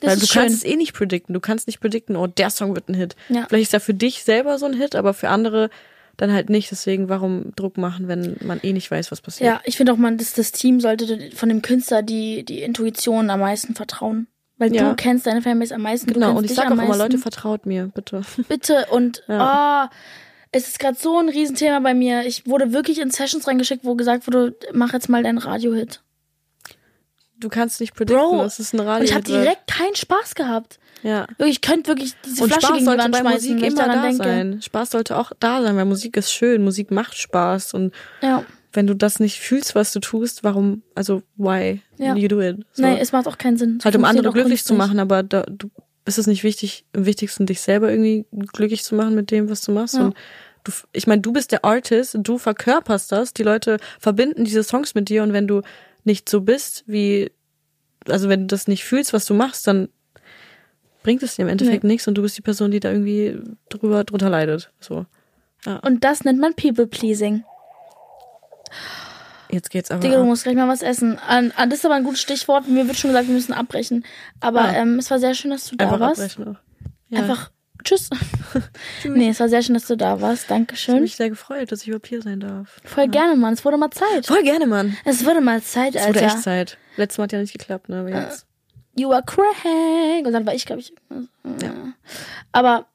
[0.00, 0.42] Das Weil du schön.
[0.42, 1.32] kannst es eh nicht predikten.
[1.34, 3.16] Du kannst nicht predikten, oh, der Song wird ein Hit.
[3.28, 3.46] Ja.
[3.48, 5.68] Vielleicht ist er für dich selber so ein Hit, aber für andere
[6.16, 6.70] dann halt nicht.
[6.70, 9.48] Deswegen, warum Druck machen, wenn man eh nicht weiß, was passiert?
[9.50, 13.30] Ja, ich finde auch, man, das, das Team sollte von dem Künstler die, die Intuition
[13.30, 14.26] am meisten vertrauen.
[14.56, 14.90] Weil Ja.
[14.90, 16.12] du kennst deine Fanbase am meisten.
[16.12, 16.96] Genau, und ich dich sag am auch immer.
[16.96, 18.22] Leute, vertraut mir, bitte.
[18.48, 19.88] Bitte und Ja.
[19.90, 19.94] oh,
[20.52, 22.24] es ist gerade so ein Riesenthema bei mir.
[22.26, 26.02] Ich wurde wirklich in Sessions reingeschickt, wo gesagt wurde, mach jetzt mal deinen Radiohit.
[27.40, 29.04] Du kannst nicht predikten, Bro, das ist ein Radio.
[29.04, 30.78] ich habe direkt keinen Spaß gehabt.
[31.02, 31.26] Ja.
[31.38, 33.66] Ich könnte wirklich diese Und Flasche Spaß gegen die Wand bei schmeißen, Musik wenn ich
[33.74, 34.24] immer daran da denke.
[34.24, 34.62] sein.
[34.62, 38.44] Spaß sollte auch da sein, weil Musik ist schön, Musik macht Spaß und Ja.
[38.72, 42.14] wenn du das nicht fühlst, was du tust, warum, also why Ja.
[42.14, 42.64] you do it?
[42.72, 42.82] So.
[42.82, 43.78] Nee, es macht auch keinen Sinn.
[43.80, 45.68] So halt um andere glücklich zu machen, aber da, du
[46.06, 49.62] ist es nicht wichtig, am wichtigsten dich selber irgendwie glücklich zu machen mit dem, was
[49.62, 49.94] du machst.
[49.96, 50.02] Ja.
[50.06, 50.14] Und
[50.64, 54.94] du, ich meine, du bist der Artist, du verkörperst das, die Leute verbinden diese Songs
[54.94, 55.60] mit dir und wenn du
[56.04, 57.30] nicht so bist, wie,
[58.08, 59.88] also wenn du das nicht fühlst, was du machst, dann
[61.02, 63.38] bringt es dir im Endeffekt nichts und du bist die Person, die da irgendwie
[63.68, 64.70] drüber drunter leidet.
[64.80, 65.06] So.
[65.82, 67.44] Und das nennt man People-Pleasing.
[69.50, 70.00] Jetzt geht's aber.
[70.00, 71.18] Digga, du musst gleich mal was essen.
[71.18, 72.66] An, an, das ist aber ein gutes Stichwort.
[72.66, 74.04] Mir wird schon gesagt, wir müssen abbrechen.
[74.40, 74.74] Aber Ah.
[74.74, 76.20] ähm, es war sehr schön, dass du da Einfach warst.
[76.20, 76.60] abbrechen auch.
[77.10, 77.20] Ja.
[77.20, 77.50] Einfach
[77.84, 78.10] tschüss.
[79.04, 80.44] nee, es war sehr schön, dass du da warst.
[80.44, 81.00] Ich habe Dankeschön.
[81.00, 82.80] mich sehr gefreut, dass ich überhaupt hier sein darf.
[82.84, 83.54] Voll gerne, Mann.
[83.54, 84.26] Es wurde mal Zeit.
[84.26, 84.96] Voll gerne, Mann.
[85.04, 86.34] Es wurde mal Zeit, Es wurde Alter.
[86.34, 86.78] echt Zeit.
[86.96, 88.00] Letztes Mal hat ja nicht geklappt, ne?
[88.00, 88.46] Aber jetzt.
[88.96, 90.24] You are crack.
[90.24, 90.92] Und dann war ich, glaube ich.
[91.60, 91.72] Ja.
[92.52, 92.86] Aber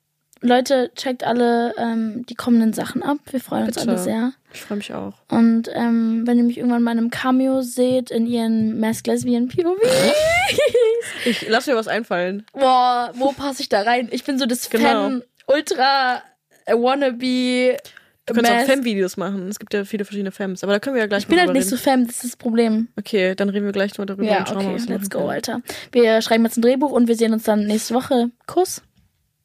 [0.42, 3.18] Leute, checkt alle ähm, die kommenden Sachen ab.
[3.30, 3.90] Wir freuen uns Bitte.
[3.90, 4.32] alle sehr.
[4.54, 5.14] Ich freue mich auch.
[5.30, 9.48] Und ähm, wenn ihr mich irgendwann mal in einem Cameo seht, in ihren Mask Lesbian
[9.48, 9.78] POV,
[11.26, 12.46] Ich lass mir was einfallen.
[12.54, 14.08] boah, wo passe ich da rein?
[14.12, 14.84] Ich bin so das Genau.
[14.90, 16.22] Fan, Ultra
[16.66, 17.78] äh, Wannabe.
[18.26, 18.68] Du kannst auch Mask.
[18.70, 19.48] Fem-Videos machen.
[19.50, 20.64] Es gibt ja viele verschiedene Fems.
[20.64, 21.84] Aber da können wir ja gleich Ich bin halt nicht so reden.
[21.84, 22.88] Fam, das ist das Problem.
[22.98, 25.20] Okay, dann reden wir gleich mal darüber Ja, und schauen mal, okay, was let's go,
[25.20, 25.30] können.
[25.32, 25.62] Alter.
[25.92, 28.30] Wir schreiben jetzt ein Drehbuch und wir sehen uns dann nächste Woche.
[28.46, 28.82] Kuss.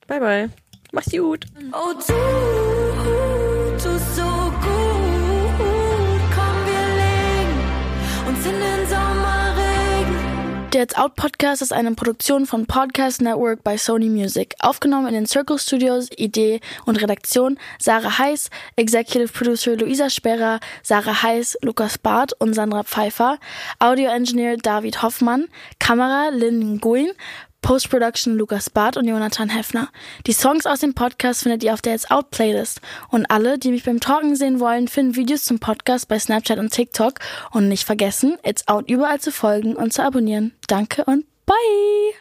[0.07, 0.51] Bye, bye.
[0.95, 1.47] Mach's gut.
[1.73, 2.03] Oh, du
[3.83, 4.63] tust so gut.
[6.33, 10.71] Komm, wir legen uns in den Sommerregen.
[10.73, 14.55] Der It's Out Podcast ist eine Produktion von Podcast Network bei Sony Music.
[14.61, 21.25] Aufgenommen in den Circle Studios, Idee und Redaktion Sarah Heiß, Executive Producer Luisa Sperrer, Sarah
[21.25, 23.41] Heiß, Lukas Barth und Sandra Pfeiffer,
[23.81, 25.49] Audio Engineer David Hoffmann,
[25.81, 27.11] Kamera Lynn Nguyen,
[27.65, 29.89] Post-Production Lukas Barth und Jonathan Heffner.
[30.27, 32.83] Die Songs aus dem Podcast findet ihr auf der It's Out Playlist.
[33.09, 36.75] Und alle, die mich beim Talken sehen wollen, finden Videos zum Podcast bei Snapchat und
[36.75, 37.21] TikTok.
[37.53, 40.53] Und nicht vergessen, It's Out überall zu folgen und zu abonnieren.
[40.69, 42.15] Danke und bye!